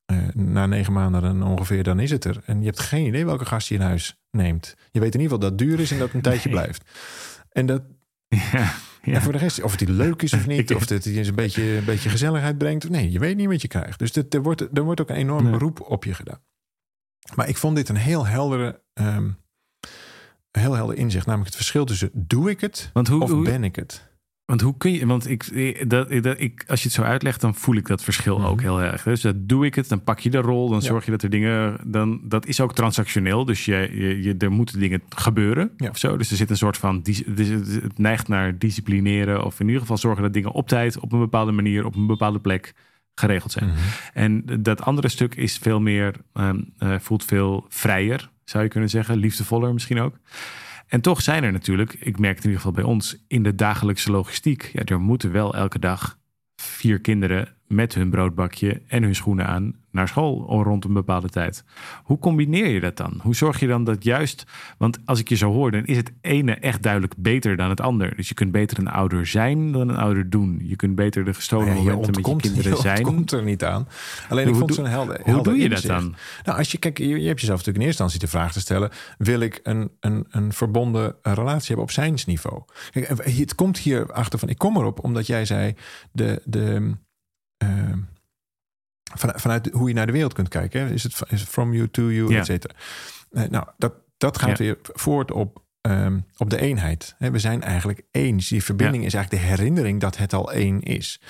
eh, 0.04 0.18
na 0.34 0.66
negen 0.66 0.92
maanden 0.92 1.22
dan 1.22 1.42
ongeveer, 1.42 1.82
dan 1.82 2.00
is 2.00 2.10
het 2.10 2.24
er. 2.24 2.42
En 2.44 2.58
je 2.58 2.66
hebt 2.66 2.80
geen 2.80 3.06
idee 3.06 3.24
welke 3.24 3.44
gast 3.44 3.68
je 3.68 3.74
in 3.74 3.80
huis 3.80 4.22
neemt. 4.30 4.76
Je 4.90 5.00
weet 5.00 5.14
in 5.14 5.20
ieder 5.20 5.36
geval 5.36 5.50
dat 5.50 5.60
het 5.60 5.68
duur 5.68 5.80
is 5.80 5.90
en 5.90 5.98
dat 5.98 6.06
het 6.06 6.16
een 6.16 6.22
tijdje 6.22 6.50
blijft. 6.50 6.84
En 7.48 7.66
dat, 7.66 7.82
Ja, 8.52 8.74
ja. 9.02 9.12
en 9.14 9.22
voor 9.22 9.32
de 9.32 9.38
rest, 9.38 9.62
of 9.62 9.70
het 9.70 9.80
die 9.80 9.90
leuk 9.90 10.22
is 10.22 10.32
of 10.32 10.46
niet, 10.52 10.74
of 10.74 10.88
het 10.88 11.06
een 11.06 11.34
beetje, 11.34 11.62
een 11.62 11.84
beetje 11.84 12.08
gezelligheid 12.08 12.58
brengt. 12.58 12.88
Nee, 12.88 13.10
je 13.10 13.18
weet 13.18 13.36
niet 13.36 13.46
wat 13.48 13.62
je 13.62 13.68
krijgt. 13.68 13.98
Dus 13.98 14.12
dit, 14.12 14.34
er, 14.34 14.42
wordt, 14.42 14.60
er 14.72 14.82
wordt 14.82 15.00
ook 15.00 15.08
een 15.08 15.16
enorm 15.16 15.42
Nee. 15.42 15.52
beroep 15.52 15.80
op 15.80 16.04
je 16.04 16.14
gedaan. 16.14 16.40
Maar 17.34 17.48
ik 17.48 17.56
vond 17.56 17.76
dit 17.76 17.88
een 17.88 17.96
heel 17.96 18.26
heldere, 18.26 18.82
ehm, 18.94 19.30
heel 20.50 20.72
helder 20.72 20.96
inzicht. 20.96 21.26
Namelijk 21.26 21.48
het 21.48 21.58
verschil 21.58 21.84
tussen 21.84 22.10
doe 22.12 22.50
ik 22.50 22.60
het 22.60 22.90
Want 22.92 23.08
hoe, 23.08 23.22
of 23.22 23.30
hoe, 23.30 23.44
ben 23.44 23.64
ik 23.64 23.76
het? 23.76 24.10
Want 24.44 24.60
hoe 24.60 24.76
kun 24.76 24.92
je, 24.92 25.06
want 25.06 25.28
ik, 25.28 25.46
ik- 25.46 25.90
dat, 25.90 26.10
ik- 26.10 26.22
dat, 26.22 26.40
ik, 26.40 26.64
als 26.66 26.80
je 26.82 26.86
het 26.86 26.96
zo 26.96 27.02
uitlegt, 27.02 27.40
dan 27.40 27.54
voel 27.54 27.74
ik 27.76 27.86
dat 27.86 28.02
verschil 28.04 28.38
Mhm. 28.38 28.46
ook 28.46 28.60
heel 28.60 28.80
erg. 28.82 29.02
Dus 29.02 29.20
dat 29.20 29.48
doe 29.48 29.66
ik 29.66 29.74
het, 29.74 29.88
dan 29.88 30.04
pak 30.04 30.18
je 30.20 30.30
de 30.30 30.38
rol, 30.38 30.68
dan 30.68 30.78
Ja. 30.80 30.84
zorg 30.86 31.04
je 31.04 31.10
dat 31.10 31.22
er 31.22 31.30
dingen, 31.30 31.76
dan, 31.84 32.20
dat 32.24 32.46
is 32.46 32.60
ook 32.60 32.74
transactioneel. 32.74 33.44
Dus 33.44 33.64
je, 33.64 33.88
je, 33.92 34.22
je, 34.22 34.34
er 34.38 34.50
moeten 34.52 34.78
dingen 34.78 35.02
gebeuren 35.08 35.70
Ja. 35.76 35.88
of 35.88 35.98
zo. 35.98 36.16
Dus 36.16 36.30
er 36.30 36.36
zit 36.36 36.50
een 36.50 36.56
soort 36.56 36.76
van, 36.76 37.02
het 37.04 37.98
neigt 37.98 38.28
naar 38.28 38.58
disciplineren 38.58 39.44
of 39.44 39.60
in 39.60 39.66
ieder 39.66 39.80
geval 39.80 39.98
zorgen 39.98 40.22
dat 40.22 40.32
dingen 40.32 40.52
op 40.52 40.68
tijd, 40.68 40.98
op 40.98 41.12
een 41.12 41.18
bepaalde 41.18 41.52
manier, 41.52 41.84
op 41.84 41.94
een 41.94 42.06
bepaalde 42.06 42.40
plek 42.40 42.74
geregeld 43.14 43.52
zijn. 43.52 43.68
Mhm. 43.68 43.76
En 44.12 44.42
dat 44.62 44.82
andere 44.82 45.08
stuk 45.08 45.34
is 45.34 45.58
veel 45.58 45.80
meer, 45.80 46.14
ehm, 46.32 46.60
eh, 46.78 46.94
voelt 46.98 47.24
veel 47.24 47.64
vrijer, 47.68 48.30
zou 48.44 48.64
je 48.64 48.70
kunnen 48.70 48.90
zeggen. 48.90 49.16
Liefdevoller 49.16 49.72
misschien 49.72 50.00
ook. 50.00 50.14
En 50.92 51.00
toch 51.00 51.22
zijn 51.22 51.44
er 51.44 51.52
natuurlijk, 51.52 51.96
ik 52.00 52.18
merk 52.18 52.34
het 52.34 52.44
in 52.44 52.50
ieder 52.50 52.66
geval 52.66 52.82
bij 52.82 52.92
ons, 52.92 53.16
in 53.28 53.42
de 53.42 53.54
dagelijkse 53.54 54.10
logistiek. 54.10 54.70
Ja, 54.72 54.84
er 54.84 55.00
moeten 55.00 55.32
wel 55.32 55.54
elke 55.54 55.78
dag 55.78 56.18
vier 56.56 57.00
kinderen 57.00 57.48
met 57.72 57.94
hun 57.94 58.10
broodbakje 58.10 58.82
en 58.86 59.02
hun 59.02 59.14
schoenen 59.14 59.46
aan 59.46 59.74
naar 59.92 60.08
school 60.08 60.62
rond 60.62 60.84
een 60.84 60.92
bepaalde 60.92 61.28
tijd. 61.28 61.64
Hoe 62.04 62.18
combineer 62.18 62.68
je 62.68 62.80
dat 62.80 62.96
dan? 62.96 63.18
Hoe 63.22 63.34
zorg 63.34 63.60
je 63.60 63.66
dan 63.66 63.84
dat 63.84 64.04
juist, 64.04 64.44
want 64.78 64.98
als 65.04 65.20
ik 65.20 65.28
je 65.28 65.34
zo 65.36 65.52
hoor, 65.52 65.70
dan 65.70 65.84
is 65.84 65.96
het 65.96 66.12
ene 66.20 66.54
echt 66.54 66.82
duidelijk 66.82 67.14
beter 67.16 67.56
dan 67.56 67.68
het 67.68 67.80
ander. 67.80 68.16
Dus 68.16 68.28
je 68.28 68.34
kunt 68.34 68.52
beter 68.52 68.78
een 68.78 68.88
ouder 68.88 69.26
zijn 69.26 69.72
dan 69.72 69.88
een 69.88 69.96
ouder 69.96 70.30
doen. 70.30 70.60
Je 70.62 70.76
kunt 70.76 70.94
beter 70.94 71.24
de 71.24 71.34
gestolen 71.34 71.66
Ja, 71.66 71.72
momenten 71.74 71.96
met 71.96 72.04
je 72.04 72.14
ontkomt, 72.16 72.42
kinderen 72.42 72.76
zijn. 72.76 73.06
ontkomt 73.06 73.32
er 73.32 73.42
niet 73.42 73.64
aan. 73.64 73.88
Alleen 74.28 74.44
Hoe 74.44 74.52
ik 74.52 74.58
vond 74.58 74.74
zo'n 74.74 74.86
helder, 74.86 75.16
Hoe 75.16 75.24
helder 75.24 75.52
doe 75.52 75.62
je 75.62 75.68
dat 75.68 75.82
dan? 75.82 76.14
Nou, 76.44 76.58
als 76.58 76.72
je 76.72 76.78
kijk, 76.78 76.98
je, 76.98 77.06
je 77.06 77.26
hebt 77.26 77.40
jezelf 77.40 77.58
natuurlijk 77.58 77.84
in 77.84 77.86
eerste 77.86 78.02
instantie 78.02 78.18
de 78.18 78.28
vraag 78.28 78.52
te 78.52 78.60
stellen: 78.60 78.90
wil 79.18 79.40
ik 79.40 79.60
een, 79.62 79.90
een, 80.00 80.26
een 80.30 80.52
verbonden 80.52 81.14
relatie 81.22 81.66
hebben 81.66 81.84
op 81.84 81.90
zijnsniveau? 81.90 82.62
Kijk, 82.90 83.08
het 83.24 83.54
komt 83.54 83.78
hier 83.78 84.12
achter 84.12 84.38
van: 84.38 84.48
ik 84.48 84.58
kom 84.58 84.76
erop 84.76 85.04
omdat 85.04 85.26
jij 85.26 85.44
zei 85.44 85.74
de 86.12 86.42
de 86.44 86.94
ehm, 87.66 87.98
van, 89.14 89.32
vanuit 89.34 89.70
hoe 89.72 89.88
je 89.88 89.94
naar 89.94 90.06
de 90.06 90.12
wereld 90.12 90.32
kunt 90.32 90.48
kijken. 90.48 90.80
Hè? 90.80 90.92
Is, 90.92 91.02
het, 91.02 91.22
is 91.28 91.40
het 91.40 91.48
from 91.48 91.74
you 91.74 91.88
to 91.90 92.10
you, 92.10 92.30
Ja. 92.32 92.38
et 92.38 92.46
cetera. 92.46 92.74
Eh, 93.30 93.48
nou, 93.48 93.66
dat, 93.78 93.94
dat 94.16 94.38
gaat 94.38 94.58
Ja. 94.58 94.64
weer 94.64 94.78
voort 94.82 95.30
op, 95.30 95.64
ehm, 95.80 96.20
op 96.36 96.50
de 96.50 96.60
eenheid. 96.60 97.14
Hè, 97.18 97.30
We 97.30 97.38
zijn 97.38 97.62
eigenlijk 97.62 98.02
eens. 98.10 98.48
Die 98.48 98.64
verbinding 98.64 99.04
is 99.04 99.14
eigenlijk 99.14 99.44
de 99.44 99.50
herinnering 99.50 100.00
dat 100.00 100.16
het 100.16 100.32
al 100.32 100.52
één 100.52 100.80
is. 100.80 101.20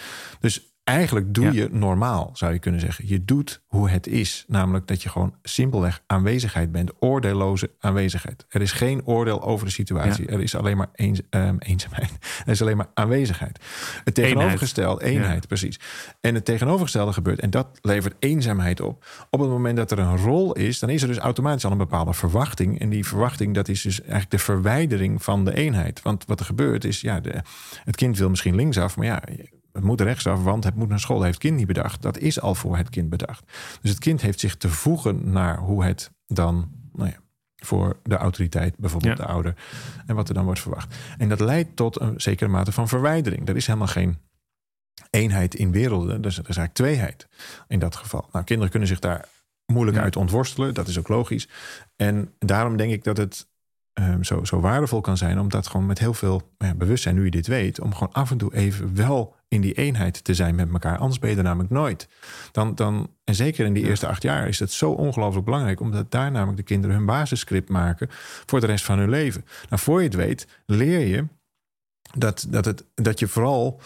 Dus 0.40 0.71
eigenlijk 0.84 1.34
doe 1.34 1.44
Ja. 1.44 1.52
je 1.52 1.68
normaal, 1.70 2.30
zou 2.32 2.52
je 2.52 2.58
kunnen 2.58 2.80
zeggen. 2.80 3.08
Je 3.08 3.24
doet 3.24 3.62
hoe 3.66 3.90
het 3.90 4.06
is. 4.06 4.44
Namelijk 4.48 4.86
dat 4.86 5.02
je 5.02 5.08
gewoon 5.08 5.34
simpelweg 5.42 6.02
aanwezigheid 6.06 6.72
bent. 6.72 6.90
Oordeelloze 6.98 7.70
aanwezigheid. 7.80 8.46
Er 8.48 8.60
is 8.62 8.72
geen 8.72 9.06
oordeel 9.06 9.42
over 9.42 9.66
de 9.66 9.72
situatie. 9.72 10.26
Er 10.26 10.40
is 10.40 10.54
alleen 10.54 10.76
maar 10.76 10.88
eens, 10.94 11.20
ehm, 11.30 11.56
eenzaamheid. 11.58 12.10
Er 12.46 12.52
is 12.52 12.62
alleen 12.62 12.76
maar 12.76 12.88
aanwezigheid. 12.94 13.58
Het 14.04 14.14
tegenovergestelde, 14.14 15.04
eenheid, 15.04 15.46
precies. 15.48 15.80
En 16.20 16.34
het 16.34 16.44
tegenovergestelde 16.44 17.12
gebeurt. 17.12 17.40
En 17.40 17.50
dat 17.50 17.66
levert 17.82 18.14
eenzaamheid 18.18 18.80
op. 18.80 19.04
Op 19.30 19.40
het 19.40 19.48
moment 19.48 19.76
dat 19.76 19.90
er 19.90 19.98
een 19.98 20.16
rol 20.16 20.52
is, 20.52 20.78
dan 20.78 20.88
is 20.90 21.02
er 21.02 21.08
dus 21.08 21.18
automatisch 21.18 21.64
al 21.64 21.70
een 21.70 21.78
bepaalde 21.78 22.12
verwachting. 22.12 22.80
En 22.80 22.88
die 22.88 23.06
verwachting, 23.06 23.54
dat 23.54 23.68
is 23.68 23.82
dus 23.82 24.00
eigenlijk 24.00 24.30
de 24.30 24.38
verwijdering 24.38 25.22
van 25.22 25.44
de 25.44 25.54
eenheid. 25.54 26.02
Want 26.02 26.24
wat 26.26 26.40
er 26.40 26.46
gebeurt 26.46 26.84
is, 26.84 27.00
ja, 27.00 27.20
de, 27.20 27.40
het 27.84 27.96
kind 27.96 28.18
wil 28.18 28.30
misschien 28.30 28.54
linksaf, 28.54 28.96
maar 28.96 29.06
ja, 29.06 29.22
het 29.72 29.82
moet 29.82 30.00
rechtsaf, 30.00 30.42
want 30.42 30.64
het 30.64 30.74
moet 30.74 30.88
naar 30.88 31.00
school. 31.00 31.22
Heeft 31.22 31.34
het 31.34 31.42
kind 31.42 31.56
niet 31.56 31.66
bedacht. 31.66 32.02
Dat 32.02 32.18
is 32.18 32.40
al 32.40 32.54
voor 32.54 32.76
het 32.76 32.90
kind 32.90 33.10
bedacht. 33.10 33.44
Dus 33.80 33.90
het 33.90 33.98
kind 34.00 34.20
heeft 34.22 34.40
zich 34.40 34.56
te 34.56 34.68
voegen 34.68 35.30
naar 35.32 35.58
hoe 35.58 35.84
het 35.84 36.10
dan, 36.26 36.70
nou 36.92 37.08
ja, 37.08 37.16
voor 37.56 37.96
de 38.02 38.16
autoriteit, 38.16 38.76
bijvoorbeeld 38.78 39.18
Ja. 39.18 39.24
de 39.24 39.30
ouder, 39.32 39.54
en 40.06 40.14
wat 40.14 40.28
er 40.28 40.34
dan 40.34 40.44
wordt 40.44 40.60
verwacht. 40.60 40.94
En 41.18 41.28
dat 41.28 41.40
leidt 41.40 41.76
tot 41.76 42.00
een 42.00 42.20
zekere 42.20 42.50
mate 42.50 42.72
van 42.72 42.88
verwijdering. 42.88 43.48
Er 43.48 43.56
is 43.56 43.66
helemaal 43.66 43.86
geen 43.88 44.18
eenheid 45.10 45.54
in 45.54 45.72
werelden. 45.72 46.22
Dus 46.22 46.38
er 46.38 46.48
is 46.48 46.56
eigenlijk 46.56 46.74
tweeheid 46.74 47.28
in 47.68 47.78
dat 47.78 47.96
geval. 47.96 48.28
Nou, 48.32 48.44
kinderen 48.44 48.70
kunnen 48.70 48.88
zich 48.88 48.98
daar 48.98 49.28
moeilijk 49.66 49.96
Ja. 49.96 50.02
uit 50.02 50.16
ontworstelen. 50.16 50.74
Dat 50.74 50.88
is 50.88 50.98
ook 50.98 51.08
logisch. 51.08 51.48
En 51.96 52.34
daarom 52.38 52.76
denk 52.76 52.92
ik 52.92 53.04
dat 53.04 53.16
het 53.16 53.48
ehm, 53.92 54.22
zo, 54.22 54.44
zo 54.44 54.60
waardevol 54.60 55.00
kan 55.00 55.16
zijn... 55.16 55.38
om 55.38 55.48
dat 55.48 55.66
gewoon 55.66 55.86
met 55.86 55.98
heel 55.98 56.14
veel 56.14 56.36
nou 56.58 56.72
ja, 56.72 56.78
bewustzijn, 56.78 57.14
nu 57.14 57.24
je 57.24 57.30
dit 57.30 57.46
weet... 57.46 57.80
om 57.80 57.92
gewoon 57.94 58.12
af 58.12 58.30
en 58.30 58.36
toe 58.38 58.54
even 58.54 58.94
wel 58.96 59.36
in 59.52 59.60
die 59.60 59.72
eenheid 59.72 60.24
te 60.24 60.34
zijn 60.34 60.54
met 60.54 60.72
elkaar. 60.72 60.98
Anders 60.98 61.20
ben 61.20 61.30
je 61.30 61.36
er 61.36 61.42
namelijk 61.42 61.70
nooit. 61.70 62.08
Dan, 62.52 62.74
dan, 62.74 63.10
en 63.24 63.34
zeker 63.34 63.66
in 63.66 63.72
die 63.72 63.84
eerste 63.84 64.06
acht 64.06 64.22
jaar 64.22 64.48
is 64.48 64.58
het 64.58 64.72
zo 64.72 64.90
ongelooflijk 64.90 65.44
belangrijk... 65.44 65.80
omdat 65.80 66.10
daar 66.10 66.30
namelijk 66.30 66.56
de 66.56 66.62
kinderen 66.62 66.96
hun 66.96 67.06
basisscript 67.06 67.68
maken... 67.68 68.08
voor 68.46 68.60
de 68.60 68.66
rest 68.66 68.84
van 68.84 68.98
hun 68.98 69.10
leven. 69.10 69.44
Nou, 69.68 69.82
voor 69.82 69.98
je 69.98 70.06
het 70.06 70.16
weet, 70.16 70.46
leer 70.66 71.06
je 71.06 71.24
dat, 72.14 72.46
dat, 72.48 72.64
het, 72.64 72.84
dat 72.94 73.18
je 73.18 73.28
vooral 73.28 73.80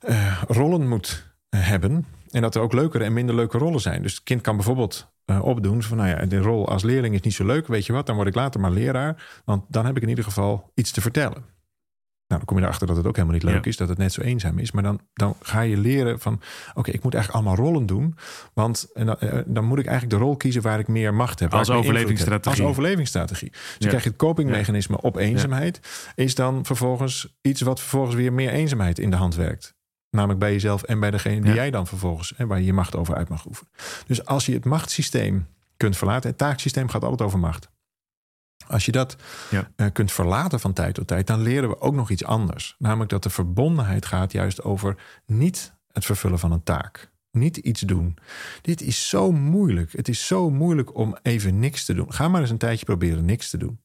eh, 0.00 0.42
rollen 0.48 0.88
moet 0.88 1.26
eh, 1.48 1.68
hebben. 1.68 2.06
En 2.30 2.42
dat 2.42 2.54
er 2.54 2.60
ook 2.60 2.72
leukere 2.72 3.04
en 3.04 3.12
minder 3.12 3.34
leuke 3.34 3.58
rollen 3.58 3.80
zijn. 3.80 4.02
Dus 4.02 4.14
het 4.14 4.22
kind 4.22 4.40
kan 4.40 4.56
bijvoorbeeld 4.56 5.08
eh, 5.24 5.44
opdoen 5.44 5.82
van, 5.82 5.96
nou 5.96 6.08
ja, 6.08 6.26
de 6.26 6.38
rol 6.38 6.68
als 6.68 6.82
leerling 6.82 7.14
is 7.14 7.20
niet 7.20 7.34
zo 7.34 7.46
leuk. 7.46 7.66
Weet 7.66 7.86
je 7.86 7.92
wat, 7.92 8.06
dan 8.06 8.16
word 8.16 8.28
ik 8.28 8.34
later 8.34 8.60
maar 8.60 8.70
leraar. 8.70 9.42
Want 9.44 9.64
dan 9.68 9.86
heb 9.86 9.96
ik 9.96 10.02
in 10.02 10.08
ieder 10.08 10.24
geval 10.24 10.70
iets 10.74 10.90
te 10.90 11.00
vertellen. 11.00 11.57
Nou, 12.28 12.40
dan 12.40 12.44
kom 12.44 12.56
je 12.58 12.62
erachter 12.62 12.86
dat 12.86 12.96
het 12.96 13.06
ook 13.06 13.14
helemaal 13.16 13.36
niet 13.36 13.44
leuk 13.46 13.64
Ja. 13.64 13.70
is, 13.70 13.76
dat 13.76 13.88
het 13.88 13.98
net 13.98 14.12
zo 14.12 14.20
eenzaam 14.20 14.58
is. 14.58 14.72
Maar 14.72 14.82
dan, 14.82 15.00
dan 15.12 15.36
ga 15.40 15.60
je 15.60 15.76
leren 15.76 16.20
van, 16.20 16.40
oké, 16.74 16.90
ik 16.90 17.02
moet 17.02 17.14
eigenlijk 17.14 17.44
allemaal 17.44 17.64
rollen 17.66 17.86
doen. 17.86 18.16
Want 18.54 18.88
en 18.94 19.06
dan, 19.06 19.18
eh, 19.18 19.38
dan 19.46 19.64
moet 19.64 19.78
ik 19.78 19.86
eigenlijk 19.86 20.18
de 20.18 20.24
rol 20.24 20.36
kiezen 20.36 20.62
waar 20.62 20.78
ik 20.78 20.88
meer 20.88 21.14
macht 21.14 21.40
heb. 21.40 21.54
Als 21.54 21.68
heb. 21.68 21.76
overlevingsstrategie. 21.76 22.60
Als 22.62 22.70
overlevingsstrategie. 22.70 23.50
Dus 23.50 23.60
je 23.60 23.76
Ja. 23.78 23.88
krijgt 23.88 24.04
het 24.06 24.16
copingmechanisme 24.16 25.00
op 25.00 25.16
eenzaamheid. 25.16 25.80
Is 26.14 26.34
dan 26.34 26.64
vervolgens 26.64 27.38
iets 27.42 27.60
wat 27.60 27.80
vervolgens 27.80 28.14
weer 28.14 28.32
meer 28.32 28.50
eenzaamheid 28.50 28.98
in 28.98 29.10
de 29.10 29.16
hand 29.16 29.34
werkt. 29.34 29.76
Namelijk 30.10 30.38
bij 30.40 30.52
jezelf 30.52 30.82
en 30.82 31.00
bij 31.00 31.10
degene 31.10 31.40
die 31.40 31.54
jij 31.54 31.70
dan 31.70 31.86
vervolgens, 31.86 32.32
hè, 32.36 32.46
waar 32.46 32.58
je 32.58 32.64
je 32.64 32.72
macht 32.72 32.96
over 32.96 33.14
uit 33.14 33.28
mag 33.28 33.46
oefenen. 33.46 33.70
Dus 34.06 34.24
als 34.24 34.46
je 34.46 34.52
het 34.52 34.64
machtssysteem 34.64 35.46
kunt 35.76 35.96
verlaten, 35.96 36.28
het 36.30 36.38
taaksysteem 36.38 36.88
gaat 36.88 37.02
altijd 37.02 37.22
over 37.22 37.38
macht. 37.38 37.70
Als 38.66 38.84
je 38.84 38.92
dat 38.92 39.16
Ja. 39.50 39.70
eh, 39.76 39.86
kunt 39.92 40.12
verlaten 40.12 40.60
van 40.60 40.72
tijd 40.72 40.94
tot 40.94 41.06
tijd, 41.06 41.26
dan 41.26 41.40
leren 41.42 41.68
we 41.68 41.80
ook 41.80 41.94
nog 41.94 42.10
iets 42.10 42.24
anders. 42.24 42.74
Namelijk 42.78 43.10
dat 43.10 43.22
de 43.22 43.30
verbondenheid 43.30 44.06
gaat 44.06 44.32
juist 44.32 44.62
over 44.62 44.96
niet 45.26 45.72
het 45.92 46.04
vervullen 46.04 46.38
van 46.38 46.52
een 46.52 46.62
taak. 46.62 47.10
Niet 47.30 47.56
iets 47.56 47.80
doen. 47.80 48.16
Dit 48.62 48.82
is 48.82 49.08
zo 49.08 49.32
moeilijk. 49.32 49.92
Het 49.92 50.08
is 50.08 50.26
zo 50.26 50.50
moeilijk 50.50 50.94
om 50.96 51.16
even 51.22 51.58
niks 51.58 51.84
te 51.84 51.94
doen. 51.94 52.12
Ga 52.12 52.28
maar 52.28 52.40
eens 52.40 52.50
een 52.50 52.58
tijdje 52.58 52.84
proberen 52.84 53.24
niks 53.24 53.50
te 53.50 53.56
doen. 53.56 53.80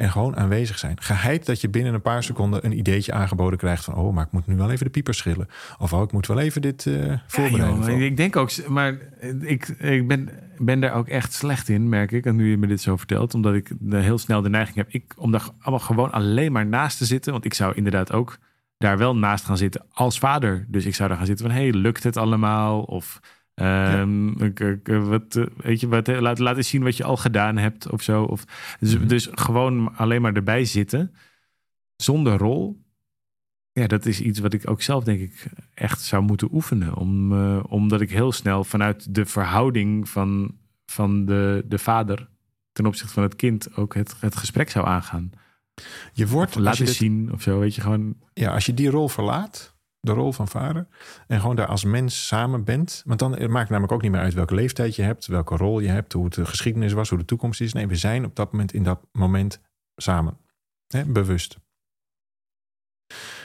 En 0.00 0.10
gewoon 0.10 0.36
aanwezig 0.36 0.78
zijn. 0.78 1.00
Geheid 1.02 1.46
dat 1.46 1.60
je 1.60 1.68
binnen 1.68 1.94
een 1.94 2.02
paar 2.02 2.22
seconden 2.22 2.64
een 2.64 2.78
ideetje 2.78 3.12
aangeboden 3.12 3.58
krijgt 3.58 3.84
van... 3.84 3.94
oh, 3.94 4.14
maar 4.14 4.24
ik 4.24 4.32
moet 4.32 4.46
nu 4.46 4.56
wel 4.56 4.70
even 4.70 4.84
de 4.84 4.90
piepers 4.90 5.18
schillen. 5.18 5.48
Of 5.78 5.92
oh, 5.92 6.02
ik 6.02 6.12
moet 6.12 6.26
wel 6.26 6.38
even 6.38 6.62
dit 6.62 6.82
Ja, 6.82 7.22
voorbereiden. 7.26 7.90
joh, 7.90 8.00
ik 8.00 8.16
denk 8.16 8.36
ook, 8.36 8.66
maar 8.68 8.98
ik, 9.40 9.68
ik 9.68 10.08
ben, 10.08 10.28
ben 10.58 10.80
daar 10.80 10.94
ook 10.94 11.08
echt 11.08 11.32
slecht 11.32 11.68
in, 11.68 11.88
merk 11.88 12.12
ik. 12.12 12.24
En 12.26 12.36
nu 12.36 12.50
je 12.50 12.56
me 12.58 12.66
dit 12.66 12.80
zo 12.80 12.96
vertelt, 12.96 13.34
omdat 13.34 13.54
ik 13.54 13.70
de- 13.78 13.96
heel 13.96 14.18
snel 14.18 14.42
de 14.42 14.48
neiging 14.48 14.76
heb 14.76 14.88
ik, 14.88 15.12
om 15.16 15.30
daar 15.32 15.48
allemaal 15.60 15.84
gewoon 15.86 16.10
alleen 16.12 16.52
maar 16.52 16.66
naast 16.66 16.98
te 16.98 17.04
zitten. 17.04 17.32
Want 17.32 17.44
ik 17.44 17.54
zou 17.54 17.74
inderdaad 17.74 18.12
ook 18.12 18.38
daar 18.78 18.98
wel 18.98 19.16
naast 19.16 19.44
gaan 19.44 19.56
zitten 19.56 19.84
als 19.92 20.18
vader. 20.18 20.64
Dus 20.68 20.84
ik 20.84 20.94
zou 20.94 21.08
daar 21.08 21.18
gaan 21.18 21.26
zitten 21.26 21.46
van, 21.46 21.54
hey, 21.54 21.72
lukt 21.72 22.02
het 22.02 22.16
allemaal? 22.16 22.80
Of 22.82 23.20
ik- 24.58 24.86
wat, 24.86 25.36
eh, 25.36 25.44
weet 25.56 25.80
je, 25.80 25.88
wat, 25.88 26.08
eh, 26.08 26.20
laat, 26.20 26.38
laat 26.38 26.56
eens 26.56 26.68
zien 26.68 26.82
wat 26.82 26.96
je 26.96 27.04
al 27.04 27.16
gedaan 27.16 27.56
hebt 27.56 27.90
of 27.90 28.02
zo. 28.02 28.22
Of, 28.22 28.44
dus, 28.80 28.96
Mhm. 28.96 29.06
dus 29.06 29.28
gewoon 29.32 29.96
alleen 29.96 30.22
maar 30.22 30.34
erbij 30.34 30.64
zitten, 30.64 31.14
zonder 31.96 32.36
rol. 32.38 32.84
Ja, 33.72 33.86
dat 33.86 34.06
is 34.06 34.20
iets 34.20 34.38
wat 34.38 34.52
ik 34.52 34.70
ook 34.70 34.82
zelf 34.82 35.04
denk 35.04 35.20
ik 35.20 35.46
echt 35.74 36.00
zou 36.00 36.22
moeten 36.22 36.48
oefenen. 36.52 36.94
Om, 36.96 37.32
omdat 37.60 38.00
ik 38.00 38.10
heel 38.10 38.32
snel 38.32 38.64
vanuit 38.64 39.14
de 39.14 39.26
verhouding 39.26 40.08
van, 40.08 40.56
van 40.86 41.24
de, 41.24 41.64
de 41.68 41.78
vader 41.78 42.28
ten 42.72 42.86
opzichte 42.86 43.12
van 43.12 43.22
het 43.22 43.36
kind 43.36 43.76
ook 43.76 43.94
het, 43.94 44.14
het 44.20 44.36
gesprek 44.36 44.70
zou 44.70 44.86
aangaan. 44.86 45.30
je 46.12 46.26
wordt, 46.26 46.50
Of 46.50 46.56
als 46.56 46.64
laat 46.64 46.76
je, 46.76 46.80
eens 46.82 46.90
dit- 46.90 47.00
zien 47.00 47.32
of 47.32 47.42
zo, 47.42 47.58
weet 47.58 47.74
je 47.74 47.80
gewoon. 47.80 48.14
ja, 48.32 48.52
als 48.52 48.66
je 48.66 48.74
die 48.74 48.90
rol 48.90 49.08
verlaat, 49.08 49.76
de 50.00 50.12
rol 50.12 50.32
van 50.32 50.48
vader... 50.48 50.86
en 51.26 51.40
gewoon 51.40 51.56
daar 51.56 51.66
als 51.66 51.84
mens 51.84 52.26
samen 52.26 52.64
bent... 52.64 53.02
want 53.06 53.18
dan 53.18 53.32
het 53.32 53.50
maakt 53.50 53.68
namelijk 53.70 53.92
ook 53.92 54.02
niet 54.02 54.10
meer 54.10 54.20
uit 54.20 54.34
welke 54.34 54.54
leeftijd 54.54 54.96
je 54.96 55.02
hebt... 55.02 55.26
welke 55.26 55.56
rol 55.56 55.80
je 55.80 55.88
hebt, 55.88 56.12
hoe 56.12 56.24
het 56.24 56.34
de 56.34 56.46
geschiedenis 56.46 56.92
was, 56.92 57.08
hoe 57.08 57.18
de 57.18 57.24
toekomst 57.24 57.60
is. 57.60 57.72
Nee, 57.72 57.86
we 57.86 57.96
zijn 57.96 58.24
op 58.24 58.36
dat 58.36 58.52
moment 58.52 58.72
in 58.72 58.82
dat 58.82 59.06
moment 59.12 59.60
samen. 59.96 60.38
Hè, 60.86 61.04
bewust. 61.04 61.58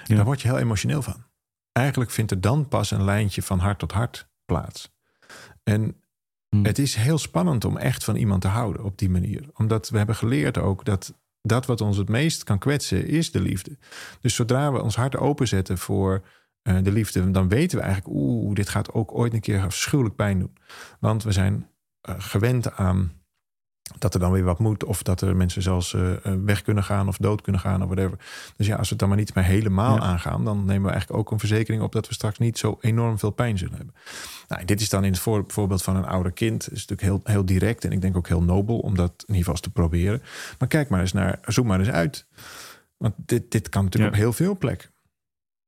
Ja. 0.03 0.15
Daar 0.15 0.25
word 0.25 0.41
je 0.41 0.47
heel 0.47 0.57
emotioneel 0.57 1.01
van. 1.01 1.25
Eigenlijk 1.71 2.11
vindt 2.11 2.31
er 2.31 2.41
dan 2.41 2.67
pas 2.67 2.91
een 2.91 3.03
lijntje 3.03 3.41
van 3.41 3.59
hart 3.59 3.79
tot 3.79 3.91
hart 3.91 4.29
plaats. 4.45 4.93
En 5.63 5.95
Hm. 6.55 6.65
het 6.65 6.79
is 6.79 6.95
heel 6.95 7.17
spannend 7.17 7.65
om 7.65 7.77
echt 7.77 8.03
van 8.03 8.15
iemand 8.15 8.41
te 8.41 8.47
houden 8.47 8.83
op 8.83 8.97
die 8.97 9.09
manier. 9.09 9.49
Omdat 9.53 9.89
we 9.89 9.97
hebben 9.97 10.15
geleerd 10.15 10.57
ook 10.57 10.85
dat 10.85 11.13
dat 11.41 11.65
wat 11.65 11.81
ons 11.81 11.97
het 11.97 12.09
meest 12.09 12.43
kan 12.43 12.59
kwetsen 12.59 13.07
is 13.07 13.31
de 13.31 13.39
liefde. 13.39 13.77
Dus 14.21 14.35
zodra 14.35 14.71
we 14.71 14.81
ons 14.81 14.95
hart 14.95 15.17
openzetten 15.17 15.77
voor 15.77 16.25
eh, 16.65 16.77
de 16.83 16.91
liefde, 16.91 17.31
dan 17.31 17.47
weten 17.49 17.77
we 17.77 17.83
eigenlijk, 17.83 18.15
oeh, 18.17 18.55
dit 18.55 18.69
gaat 18.69 18.93
ook 18.93 19.17
ooit 19.17 19.33
een 19.33 19.39
keer 19.39 19.61
afschuwelijk 19.63 20.15
pijn 20.15 20.39
doen. 20.39 20.57
Want 20.99 21.23
we 21.23 21.31
zijn 21.31 21.67
eh, 22.01 22.15
gewend 22.17 22.75
aan 22.75 23.11
dat 23.97 24.13
er 24.13 24.19
dan 24.19 24.31
weer 24.31 24.43
wat 24.43 24.59
moet, 24.59 24.83
of 24.83 25.03
dat 25.03 25.21
er 25.21 25.35
mensen 25.35 25.61
zelfs 25.61 25.93
eh, 25.93 26.11
weg 26.45 26.61
kunnen 26.61 26.83
gaan 26.83 27.07
of 27.07 27.17
dood 27.17 27.41
kunnen 27.41 27.61
gaan 27.61 27.81
of 27.81 27.87
whatever. 27.89 28.17
Dus 28.55 28.67
ja, 28.67 28.75
als 28.75 28.83
we 28.83 28.89
het 28.89 28.99
dan 28.99 29.07
maar 29.09 29.17
niet 29.17 29.35
meer 29.35 29.43
helemaal 29.43 29.95
Ja. 29.95 30.01
aangaan, 30.01 30.45
dan 30.45 30.65
nemen 30.65 30.83
we 30.83 30.89
eigenlijk 30.89 31.19
ook 31.19 31.31
een 31.31 31.39
verzekering 31.39 31.83
op 31.83 31.91
dat 31.91 32.07
we 32.07 32.13
straks 32.13 32.37
niet 32.37 32.57
zo 32.57 32.77
enorm 32.81 33.19
veel 33.19 33.29
pijn 33.31 33.57
zullen 33.57 33.75
hebben. 33.75 33.95
Nou, 34.47 34.65
dit 34.65 34.81
is 34.81 34.89
dan 34.89 35.03
in 35.03 35.11
het 35.11 35.19
voor- 35.21 35.43
voorbeeld 35.47 35.83
van 35.83 35.95
een 35.95 36.05
ouder 36.05 36.31
kind. 36.31 36.61
is 36.71 36.85
natuurlijk 36.87 37.01
heel, 37.01 37.19
heel 37.33 37.45
direct 37.45 37.85
en 37.85 37.91
ik 37.91 38.01
denk 38.01 38.17
ook 38.17 38.27
heel 38.27 38.43
nobel 38.43 38.79
om 38.79 38.95
dat 38.95 39.11
in 39.17 39.33
ieder 39.35 39.43
geval 39.43 39.61
te 39.61 39.69
proberen. 39.71 40.21
Maar 40.59 40.67
kijk 40.67 40.89
maar 40.89 40.99
eens 41.01 41.13
naar, 41.13 41.39
zoek 41.45 41.65
maar 41.65 41.79
eens 41.79 41.89
uit. 41.89 42.27
Want 42.97 43.13
dit, 43.17 43.51
dit 43.51 43.69
kan 43.69 43.83
natuurlijk 43.83 44.13
Ja. 44.15 44.19
op 44.19 44.25
heel 44.25 44.33
veel 44.45 44.57
plekken. 44.57 44.89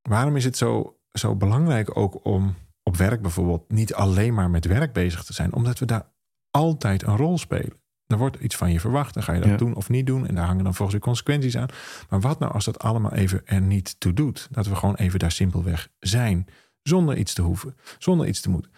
Waarom 0.08 0.36
is 0.36 0.44
het 0.44 0.58
zo, 0.58 0.98
zo 1.12 1.36
belangrijk 1.36 1.98
ook 1.98 2.26
om 2.26 2.56
op 2.84 2.96
werk 2.98 3.22
bijvoorbeeld 3.22 3.72
niet 3.72 3.94
alleen 3.94 4.34
maar 4.34 4.50
met 4.50 4.66
werk 4.66 4.94
bezig 4.94 5.24
te 5.24 5.34
zijn? 5.34 5.54
Omdat 5.54 5.80
we 5.80 5.86
daar 5.86 6.06
altijd 6.52 7.04
een 7.04 7.18
rol 7.18 7.38
spelen. 7.38 7.74
Er 8.08 8.18
wordt 8.18 8.38
iets 8.40 8.56
van 8.56 8.72
je 8.72 8.80
verwacht. 8.80 9.14
Dan 9.14 9.24
ga 9.24 9.34
je 9.34 9.40
dat 9.40 9.50
Ja. 9.50 9.58
doen 9.58 9.76
of 9.76 9.90
niet 9.90 10.06
doen. 10.06 10.28
En 10.28 10.36
daar 10.36 10.46
hangen 10.46 10.64
dan 10.64 10.74
volgens 10.74 10.98
weer 10.98 11.06
consequenties 11.08 11.58
aan. 11.58 11.68
Maar 12.10 12.20
wat 12.22 12.40
nou 12.40 12.54
als 12.54 12.66
dat 12.66 12.80
allemaal 12.80 13.14
even 13.14 13.42
er 13.46 13.62
niet 13.62 14.00
toe 14.00 14.14
doet? 14.14 14.48
Dat 14.52 14.68
we 14.68 14.76
gewoon 14.76 14.96
even 14.96 15.20
daar 15.20 15.32
simpelweg 15.32 15.90
zijn. 16.00 16.48
Zonder 16.84 17.18
iets 17.18 17.34
te 17.34 17.42
hoeven. 17.42 17.76
Zonder 17.98 18.28
iets 18.28 18.42
te 18.42 18.50
moeten. 18.50 18.72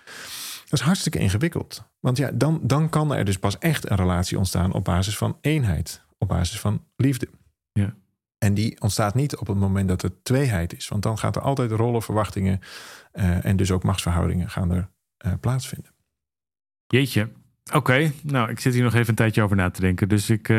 Dat 0.70 0.80
is 0.80 0.86
hartstikke 0.86 1.20
ingewikkeld. 1.20 1.84
Want 2.00 2.18
ja, 2.18 2.32
dan, 2.32 2.60
dan 2.64 2.90
kan 2.90 3.14
er 3.14 3.26
dus 3.26 3.40
pas 3.40 3.58
echt 3.58 3.90
een 3.90 3.98
relatie 3.98 4.38
ontstaan 4.38 4.74
op 4.74 4.84
basis 4.84 5.18
van 5.18 5.38
eenheid. 5.42 6.02
Op 6.18 6.28
basis 6.28 6.60
van 6.60 6.84
liefde. 6.96 7.28
Ja. 7.72 7.94
En 8.40 8.54
die 8.54 8.82
ontstaat 8.82 9.16
niet 9.16 9.36
op 9.36 9.48
het 9.48 9.58
moment 9.58 9.88
dat 9.88 10.04
er 10.04 10.22
tweeheid 10.24 10.76
is. 10.76 10.88
Want 10.88 11.04
dan 11.04 11.18
gaat 11.18 11.36
er 11.36 11.42
altijd 11.42 11.72
rollen, 11.72 12.02
verwachtingen 12.02 12.60
eh, 13.12 13.46
en 13.46 13.56
dus 13.56 13.72
ook 13.72 13.84
machtsverhoudingen 13.84 14.50
gaan 14.50 14.72
er 14.72 14.90
eh, 15.18 15.34
plaatsvinden. 15.40 15.92
Jeetje. 16.88 17.30
Oké, 17.74 18.12
nou, 18.24 18.50
ik 18.50 18.60
zit 18.60 18.74
hier 18.74 18.84
nog 18.84 18.94
even 18.94 19.10
een 19.10 19.16
tijdje 19.16 19.42
over 19.42 19.56
na 19.56 19.70
te 19.70 19.82
denken. 19.82 20.10
Dus 20.10 20.30
ik, 20.30 20.50
eh, 20.50 20.56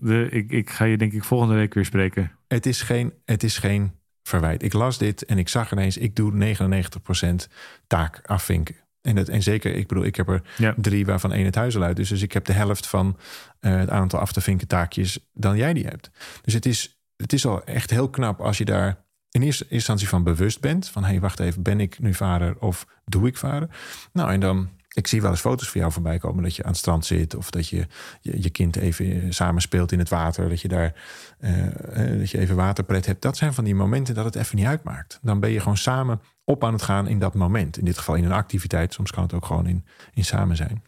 de, 0.00 0.28
ik, 0.30 0.50
ik 0.50 0.70
ga 0.70 0.84
je 0.84 0.96
denk 0.96 1.12
ik 1.12 1.24
volgende 1.24 1.54
week 1.54 1.74
weer 1.74 1.84
spreken. 1.84 2.32
Het 2.48 2.66
is 2.66 2.82
geen, 2.82 3.12
het 3.24 3.42
is 3.42 3.58
geen 3.58 3.92
verwijt. 4.22 4.62
Ik 4.62 4.72
las 4.72 4.98
dit 4.98 5.24
en 5.24 5.38
ik 5.38 5.48
zag 5.48 5.72
ineens, 5.72 5.96
ik 5.96 6.16
doe 6.16 6.32
99% 6.32 7.48
taak 7.86 8.20
afvinken. 8.26 8.76
En, 9.00 9.16
het, 9.16 9.28
en 9.28 9.42
zeker, 9.42 9.74
ik 9.74 9.86
bedoel, 9.86 10.04
ik 10.04 10.16
heb 10.16 10.28
er 10.28 10.42
Ja. 10.56 10.74
drie 10.76 11.06
waarvan 11.06 11.32
één 11.32 11.44
het 11.44 11.54
huis 11.54 11.78
uit. 11.78 11.98
is. 11.98 12.08
Dus 12.08 12.22
ik 12.22 12.32
heb 12.32 12.44
de 12.44 12.52
helft 12.52 12.86
van 12.86 13.18
het 13.60 13.90
aantal 13.90 14.18
af 14.20 14.32
te 14.32 14.40
vinken 14.40 14.66
taakjes 14.66 15.18
dan 15.32 15.56
jij 15.56 15.72
die 15.72 15.84
hebt. 15.84 16.10
Dus 16.42 16.54
het 16.54 16.66
is, 16.66 16.93
het 17.16 17.32
is 17.32 17.46
al 17.46 17.64
echt 17.64 17.90
heel 17.90 18.10
knap 18.10 18.40
als 18.40 18.58
je 18.58 18.64
daar 18.64 19.04
in 19.30 19.42
eerste 19.42 19.66
instantie 19.68 20.08
van 20.08 20.22
bewust 20.22 20.60
bent. 20.60 20.88
Van 20.88 21.02
hé, 21.04 21.10
hey, 21.10 21.20
wacht 21.20 21.40
even, 21.40 21.62
ben 21.62 21.80
ik 21.80 21.98
nu 21.98 22.14
vader 22.14 22.58
of 22.58 22.86
doe 23.04 23.26
ik 23.26 23.36
vader? 23.36 23.68
Nou, 24.12 24.32
en 24.32 24.40
dan, 24.40 24.68
ik 24.88 25.06
zie 25.06 25.20
wel 25.22 25.30
eens 25.30 25.40
foto's 25.40 25.68
van 25.68 25.80
jou 25.80 25.92
voorbij 25.92 26.18
komen 26.18 26.42
dat 26.42 26.56
je 26.56 26.62
aan 26.62 26.68
het 26.68 26.78
strand 26.78 27.06
zit. 27.06 27.34
Of 27.34 27.50
dat 27.50 27.68
je 27.68 27.86
je, 28.20 28.42
je 28.42 28.50
kind 28.50 28.76
even 28.76 29.34
samen 29.34 29.62
speelt 29.62 29.92
in 29.92 29.98
het 29.98 30.08
water. 30.08 30.48
Dat 30.48 30.60
je 30.60 30.68
daar 30.68 30.94
eh, 31.38 31.66
eh, 32.12 32.18
dat 32.18 32.30
je 32.30 32.38
even 32.38 32.56
waterpret 32.56 33.06
hebt. 33.06 33.22
Dat 33.22 33.36
zijn 33.36 33.54
van 33.54 33.64
die 33.64 33.74
momenten 33.74 34.14
dat 34.14 34.24
het 34.24 34.34
even 34.34 34.56
niet 34.56 34.66
uitmaakt. 34.66 35.18
Dan 35.22 35.40
ben 35.40 35.50
je 35.50 35.60
gewoon 35.60 35.76
samen 35.76 36.20
op 36.44 36.64
aan 36.64 36.72
het 36.72 36.82
gaan 36.82 37.06
in 37.08 37.18
dat 37.18 37.34
moment. 37.34 37.78
In 37.78 37.84
dit 37.84 37.98
geval 37.98 38.14
in 38.14 38.24
een 38.24 38.32
activiteit. 38.32 38.92
Soms 38.92 39.10
kan 39.10 39.22
het 39.22 39.32
ook 39.32 39.46
gewoon 39.46 39.66
in, 39.66 39.84
in 40.12 40.24
samen 40.24 40.56
zijn. 40.56 40.82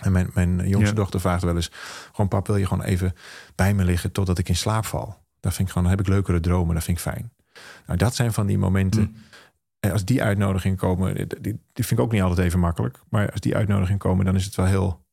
En 0.00 0.12
mijn, 0.12 0.30
mijn 0.34 0.56
jongste 0.68 0.94
Ja. 0.94 1.00
dochter 1.00 1.20
vraagt 1.20 1.42
wel 1.42 1.56
eens: 1.56 1.70
gewoon 2.12 2.28
pap, 2.28 2.46
wil 2.46 2.56
je 2.56 2.66
gewoon 2.66 2.84
even 2.84 3.14
bij 3.54 3.74
me 3.74 3.84
liggen 3.84 4.12
totdat 4.12 4.38
ik 4.38 4.48
in 4.48 4.56
slaap 4.56 4.84
val? 4.84 5.28
Dat 5.40 5.54
vind 5.54 5.68
ik 5.68 5.74
gewoon, 5.74 5.88
dan 5.88 5.98
heb 5.98 6.06
ik 6.06 6.12
leukere 6.12 6.40
dromen, 6.40 6.74
dat 6.74 6.84
vind 6.84 6.96
ik 6.96 7.02
fijn. 7.02 7.32
Nou, 7.86 7.98
dat 7.98 8.14
zijn 8.14 8.32
van 8.32 8.46
die 8.46 8.58
momenten. 8.58 9.02
Hm. 9.02 9.28
En 9.80 9.92
als 9.92 10.04
die 10.04 10.22
uitnodigingen 10.22 10.76
komen, 10.76 11.14
die, 11.14 11.26
die, 11.26 11.60
die 11.72 11.84
vind 11.84 11.90
ik 11.90 12.00
ook 12.00 12.12
niet 12.12 12.22
altijd 12.22 12.46
even 12.46 12.60
makkelijk. 12.60 13.00
Maar 13.08 13.30
als 13.30 13.40
die 13.40 13.56
uitnodigingen 13.56 13.98
komen, 13.98 14.24
dan 14.24 14.34
is 14.34 14.44
het 14.44 14.54
wel 14.54 14.66
heel. 14.66 15.04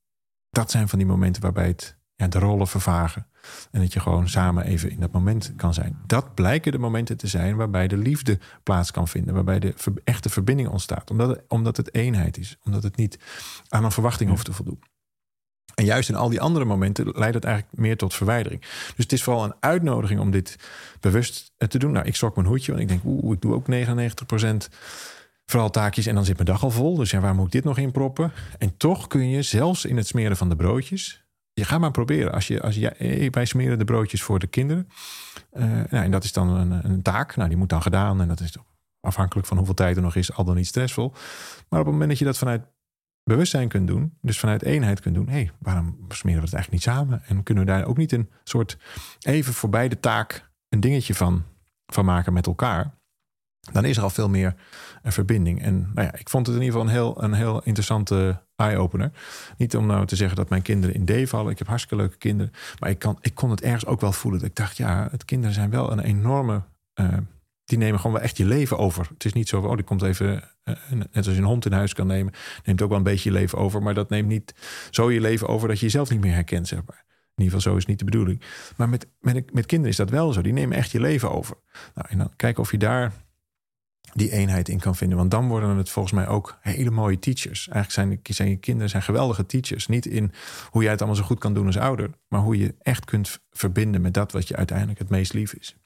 Dat 0.50 0.72
zijn 0.72 0.90
van 0.90 1.00
die 1.00 1.08
momenten 1.08 1.42
waarbij 1.42 1.68
het, 1.68 1.98
ja, 2.16 2.28
de 2.28 2.40
rollen 2.40 2.68
vervagen. 2.68 3.28
En 3.72 3.82
dat 3.82 3.94
je 3.94 4.00
gewoon 4.00 4.30
samen 4.30 4.64
even 4.64 4.92
in 4.92 5.00
dat 5.00 5.12
moment 5.12 5.54
kan 5.56 5.74
zijn. 5.74 5.98
Dat 6.06 6.36
blijken 6.36 6.72
de 6.72 6.78
momenten 6.78 7.18
te 7.18 7.28
zijn 7.28 7.56
waarbij 7.56 7.88
de 7.88 7.98
liefde 7.98 8.40
plaats 8.64 8.92
kan 8.92 9.08
vinden. 9.08 9.34
Waarbij 9.34 9.60
de 9.60 9.74
echte 10.04 10.30
verbinding 10.30 10.70
ontstaat. 10.70 11.12
Omdat 11.12 11.44
omdat 11.48 11.78
het 11.78 11.94
eenheid 11.94 12.38
is. 12.38 12.58
Omdat 12.64 12.84
het 12.84 12.96
niet 12.96 13.20
aan 13.70 13.84
een 13.84 13.92
verwachting 13.92 14.30
hoeft 14.30 14.46
te 14.46 14.54
voldoen. 14.54 14.80
En 15.76 15.86
juist 15.86 16.10
in 16.10 16.16
al 16.16 16.30
die 16.30 16.42
andere 16.42 16.66
momenten 16.66 17.12
leidt 17.16 17.36
het 17.36 17.44
eigenlijk 17.44 17.78
meer 17.78 17.98
tot 17.98 18.14
verwijdering. 18.14 18.62
Dus 18.62 18.94
het 18.96 19.12
is 19.12 19.24
vooral 19.24 19.44
een 19.44 19.56
uitnodiging 19.60 20.20
om 20.20 20.32
dit 20.32 20.56
bewust 21.00 21.52
eh, 21.58 21.68
te 21.68 21.80
doen. 21.80 21.92
Nou, 21.92 22.06
ik 22.06 22.16
schrok 22.16 22.36
mijn 22.36 22.48
hoedje, 22.48 22.72
want 22.72 22.84
ik 22.84 22.90
denk, 22.90 23.02
oeh, 23.06 23.34
ik 23.34 23.42
doe 23.42 23.54
ook 23.54 23.66
99% 23.72 24.74
vooral 25.46 25.70
taakjes 25.70 26.06
en 26.06 26.16
dan 26.16 26.26
zit 26.26 26.36
mijn 26.36 26.48
dag 26.48 26.64
al 26.64 26.72
vol. 26.72 26.96
Dus 26.96 27.12
ja, 27.12 27.20
waar 27.20 27.36
moet 27.36 27.46
ik 27.46 27.52
dit 27.52 27.64
nog 27.64 27.78
in 27.78 27.92
proppen? 27.92 28.32
En 28.58 28.78
toch 28.78 29.08
kun 29.08 29.30
je 29.30 29.42
zelfs 29.42 29.86
in 29.86 29.98
het 29.98 30.08
smeren 30.08 30.38
van 30.38 30.50
de 30.50 30.56
broodjes. 30.56 31.26
Je 31.54 31.66
gaat 31.66 31.80
maar 31.80 31.92
proberen. 31.92 32.32
Als 32.32 32.48
je, 32.48 32.62
als 32.62 32.76
je, 32.76 32.90
eh, 32.90 33.32
wij 33.32 33.46
smeren 33.46 33.78
de 33.78 33.86
broodjes 33.86 34.24
voor 34.24 34.40
de 34.40 34.48
kinderen. 34.48 34.90
Eh, 35.52 35.64
nou, 35.66 36.04
en 36.04 36.12
dat 36.12 36.24
is 36.24 36.34
dan 36.34 36.50
een, 36.50 36.90
een 36.90 37.02
taak. 37.02 37.36
Nou, 37.36 37.50
die 37.50 37.58
moet 37.58 37.70
dan 37.70 37.82
gedaan. 37.82 38.22
En 38.22 38.28
dat 38.28 38.40
is 38.40 38.58
afhankelijk 39.00 39.48
van 39.48 39.58
hoeveel 39.58 39.76
tijd 39.76 39.96
er 39.96 40.02
nog 40.02 40.16
is, 40.16 40.34
al 40.34 40.44
dan 40.44 40.56
niet 40.56 40.68
stressvol. 40.68 41.12
Maar 41.70 41.80
op 41.80 41.86
het 41.86 41.94
moment 41.94 42.10
dat 42.10 42.20
je 42.20 42.26
dat 42.26 42.38
vanuit 42.38 42.62
bewustzijn 43.28 43.68
kunt 43.68 43.88
doen, 43.88 44.18
dus 44.22 44.40
vanuit 44.40 44.64
eenheid 44.64 45.00
kunt 45.00 45.16
doen, 45.16 45.28
hé, 45.28 45.34
hey, 45.34 45.52
waarom 45.60 45.98
smeren 46.10 46.40
we 46.40 46.46
het 46.46 46.54
eigenlijk 46.54 46.72
niet 46.72 46.96
samen? 46.96 47.22
En 47.26 47.44
kunnen 47.44 47.66
we 47.66 47.72
daar 47.72 47.86
ook 47.86 47.98
niet 47.98 48.12
een 48.12 48.30
soort 48.44 48.78
even 49.20 49.54
voorbij 49.54 49.88
de 49.88 50.00
taak 50.00 50.50
een 50.70 50.80
dingetje 50.80 51.16
van, 51.16 51.44
van 51.86 52.06
maken 52.06 52.34
met 52.34 52.46
elkaar? 52.46 52.96
Dan 53.72 53.86
is 53.86 53.98
er 53.98 54.04
al 54.04 54.10
veel 54.10 54.30
meer 54.30 54.56
een 55.04 55.12
verbinding. 55.12 55.62
En 55.62 55.92
nou 55.94 56.08
ja, 56.08 56.16
ik 56.16 56.30
vond 56.30 56.48
het 56.48 56.56
in 56.56 56.62
ieder 56.62 56.80
geval 56.80 56.94
een 56.94 57.00
heel, 57.00 57.24
een 57.24 57.34
heel 57.34 57.62
interessante 57.64 58.42
eye-opener. 58.56 59.12
Niet 59.58 59.76
om 59.76 59.86
nou 59.86 60.06
te 60.06 60.16
zeggen 60.16 60.38
dat 60.38 60.50
mijn 60.50 60.62
kinderen 60.62 60.96
in 60.96 61.26
D 61.26 61.30
vallen. 61.30 61.52
Ik 61.52 61.58
heb 61.58 61.68
hartstikke 61.68 62.04
leuke 62.04 62.18
kinderen. 62.18 62.54
Maar 62.80 62.90
ik, 62.90 63.00
kan, 63.00 63.18
ik 63.22 63.36
kon 63.36 63.50
het 63.50 63.62
ergens 63.62 63.86
ook 63.86 64.02
wel 64.02 64.12
voelen. 64.12 64.40
Dat 64.40 64.50
ik 64.50 64.56
dacht, 64.56 64.78
ja, 64.78 65.08
het 65.12 65.26
kinderen 65.26 65.54
zijn 65.54 65.70
wel 65.70 65.92
een 65.92 66.00
enorme. 66.00 66.62
eh, 66.94 67.08
die 67.68 67.78
nemen 67.78 68.00
gewoon 68.00 68.16
wel 68.16 68.22
echt 68.22 68.38
je 68.38 68.46
leven 68.46 68.78
over. 68.78 69.08
Het 69.14 69.26
is 69.26 69.34
niet 69.34 69.48
zo 69.48 69.62
oh, 69.62 69.76
die 69.76 69.84
komt 69.84 70.02
even, 70.02 70.44
eh, 70.64 70.76
net 70.90 71.16
als 71.16 71.26
je 71.26 71.32
een 71.32 71.44
hond 71.44 71.66
in 71.66 71.72
huis 71.72 71.94
kan 71.94 72.08
nemen, 72.08 72.34
neemt 72.64 72.82
ook 72.82 72.90
wel 72.90 72.98
een 72.98 73.04
beetje 73.04 73.30
je 73.30 73.36
leven 73.36 73.58
over. 73.58 73.82
Maar 73.82 73.94
dat 73.94 74.10
neemt 74.10 74.28
niet 74.28 74.54
zo 74.92 75.12
je 75.12 75.22
leven 75.22 75.48
over 75.48 75.68
dat 75.68 75.80
je 75.80 75.86
jezelf 75.86 76.10
niet 76.10 76.22
meer 76.22 76.34
herkent, 76.34 76.68
zeg 76.68 76.80
maar. 76.86 77.06
In 77.36 77.44
ieder 77.44 77.58
geval, 77.58 77.72
zo 77.72 77.78
is 77.78 77.86
niet 77.86 78.00
de 78.00 78.06
bedoeling. 78.06 78.42
Maar 78.78 78.90
met, 78.90 79.08
met, 79.20 79.54
met 79.54 79.66
kinderen 79.66 79.92
is 79.92 79.98
dat 79.98 80.10
wel 80.10 80.34
zo. 80.34 80.42
Die 80.42 80.54
nemen 80.54 80.78
echt 80.78 80.92
je 80.92 81.00
leven 81.00 81.32
over. 81.32 81.58
Nou, 81.96 82.08
en 82.10 82.18
dan 82.18 82.32
kijken 82.36 82.64
of 82.64 82.72
je 82.72 82.78
daar 82.78 83.12
die 84.14 84.32
eenheid 84.32 84.70
in 84.70 84.80
kan 84.80 84.96
vinden. 84.96 85.18
Want 85.18 85.32
dan 85.32 85.48
worden 85.48 85.78
het 85.78 85.90
volgens 85.90 86.14
mij 86.14 86.28
ook 86.28 86.58
hele 86.62 86.90
mooie 86.90 87.20
teachers. 87.20 87.68
Eigenlijk 87.68 88.24
zijn, 88.24 88.36
zijn 88.36 88.50
je 88.50 88.58
kinderen 88.58 88.90
zijn 88.90 89.04
geweldige 89.04 89.46
teachers. 89.46 89.88
Niet 89.88 90.06
in 90.06 90.32
hoe 90.70 90.82
jij 90.82 90.92
het 90.92 91.02
allemaal 91.02 91.20
zo 91.20 91.28
goed 91.28 91.40
kan 91.40 91.54
doen 91.54 91.66
als 91.66 91.78
ouder. 91.78 92.10
Maar 92.28 92.42
hoe 92.42 92.58
je 92.58 92.76
echt 92.82 93.06
kunt 93.06 93.40
verbinden 93.52 94.02
met 94.02 94.14
dat 94.14 94.32
wat 94.32 94.48
je 94.48 94.56
uiteindelijk 94.56 95.00
het 95.00 95.10
meest 95.10 95.34
lief 95.34 95.54
is. 95.54 95.78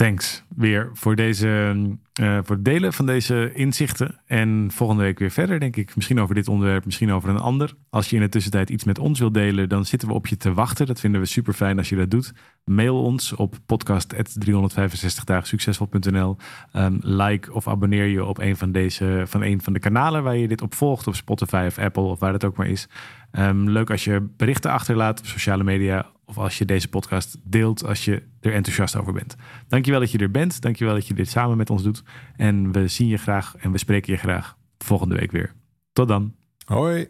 Thanks 0.00 0.44
weer 0.56 0.90
voor, 0.92 1.16
deze, 1.16 1.74
eh, 2.12 2.38
voor 2.42 2.56
het 2.56 2.64
delen 2.64 2.92
van 2.92 3.06
deze 3.06 3.52
inzichten. 3.54 4.20
En 4.26 4.68
volgende 4.72 5.02
week 5.02 5.18
weer 5.18 5.30
verder, 5.30 5.60
denk 5.60 5.76
ik. 5.76 5.96
Misschien 5.96 6.20
over 6.20 6.34
dit 6.34 6.48
onderwerp, 6.48 6.84
misschien 6.84 7.12
over 7.12 7.28
een 7.28 7.38
ander. 7.38 7.74
Als 7.90 8.10
je 8.10 8.16
in 8.16 8.22
de 8.22 8.28
tussentijd 8.28 8.70
iets 8.70 8.84
met 8.84 8.98
ons 8.98 9.18
wilt 9.18 9.34
delen, 9.34 9.68
dan 9.68 9.84
zitten 9.84 10.08
we 10.08 10.14
op 10.14 10.26
je 10.26 10.36
te 10.36 10.52
wachten. 10.52 10.86
Dat 10.86 11.00
vinden 11.00 11.20
we 11.20 11.26
super 11.26 11.52
fijn 11.52 11.78
als 11.78 11.88
je 11.88 11.96
dat 11.96 12.10
doet. 12.10 12.32
Mail 12.64 13.02
ons 13.02 13.34
op 13.34 13.56
podcast.365dagensuccesvol.nl. 13.66 16.36
Um, 16.72 16.98
like 17.00 17.52
of 17.52 17.68
abonneer 17.68 18.06
je 18.06 18.24
op 18.24 18.38
een 18.38 18.56
van, 18.56 18.72
deze, 18.72 19.22
van 19.26 19.42
een 19.42 19.62
van 19.62 19.72
de 19.72 19.78
kanalen 19.78 20.22
waar 20.22 20.36
je 20.36 20.48
dit 20.48 20.62
op 20.62 20.74
volgt. 20.74 21.06
Op 21.06 21.14
Spotify 21.14 21.64
of 21.66 21.78
Apple 21.78 22.02
of 22.02 22.18
waar 22.18 22.32
het 22.32 22.44
ook 22.44 22.56
maar 22.56 22.68
is. 22.68 22.88
Um, 23.32 23.68
leuk 23.68 23.90
als 23.90 24.04
je 24.04 24.28
berichten 24.36 24.70
achterlaat 24.70 25.18
op 25.18 25.26
sociale 25.26 25.64
media. 25.64 26.06
Of 26.24 26.38
als 26.38 26.58
je 26.58 26.64
deze 26.64 26.88
podcast 26.88 27.36
deelt 27.42 27.84
als 27.84 28.04
je 28.04 28.22
er 28.40 28.52
enthousiast 28.52 28.96
over 28.96 29.12
bent. 29.12 29.36
Dankjewel 29.68 30.00
dat 30.00 30.10
je 30.10 30.18
er 30.18 30.30
bent. 30.30 30.60
Dankjewel 30.60 30.94
dat 30.94 31.06
je 31.06 31.14
dit 31.14 31.28
samen 31.28 31.56
met 31.56 31.70
ons 31.70 31.82
doet. 31.82 32.02
En 32.36 32.72
we 32.72 32.88
zien 32.88 33.08
je 33.08 33.16
graag 33.16 33.54
en 33.58 33.72
we 33.72 33.78
spreken 33.78 34.12
je 34.12 34.18
graag 34.18 34.56
volgende 34.78 35.14
week 35.14 35.30
weer. 35.30 35.54
Tot 35.92 36.08
dan. 36.08 36.34
Hoi! 36.64 37.08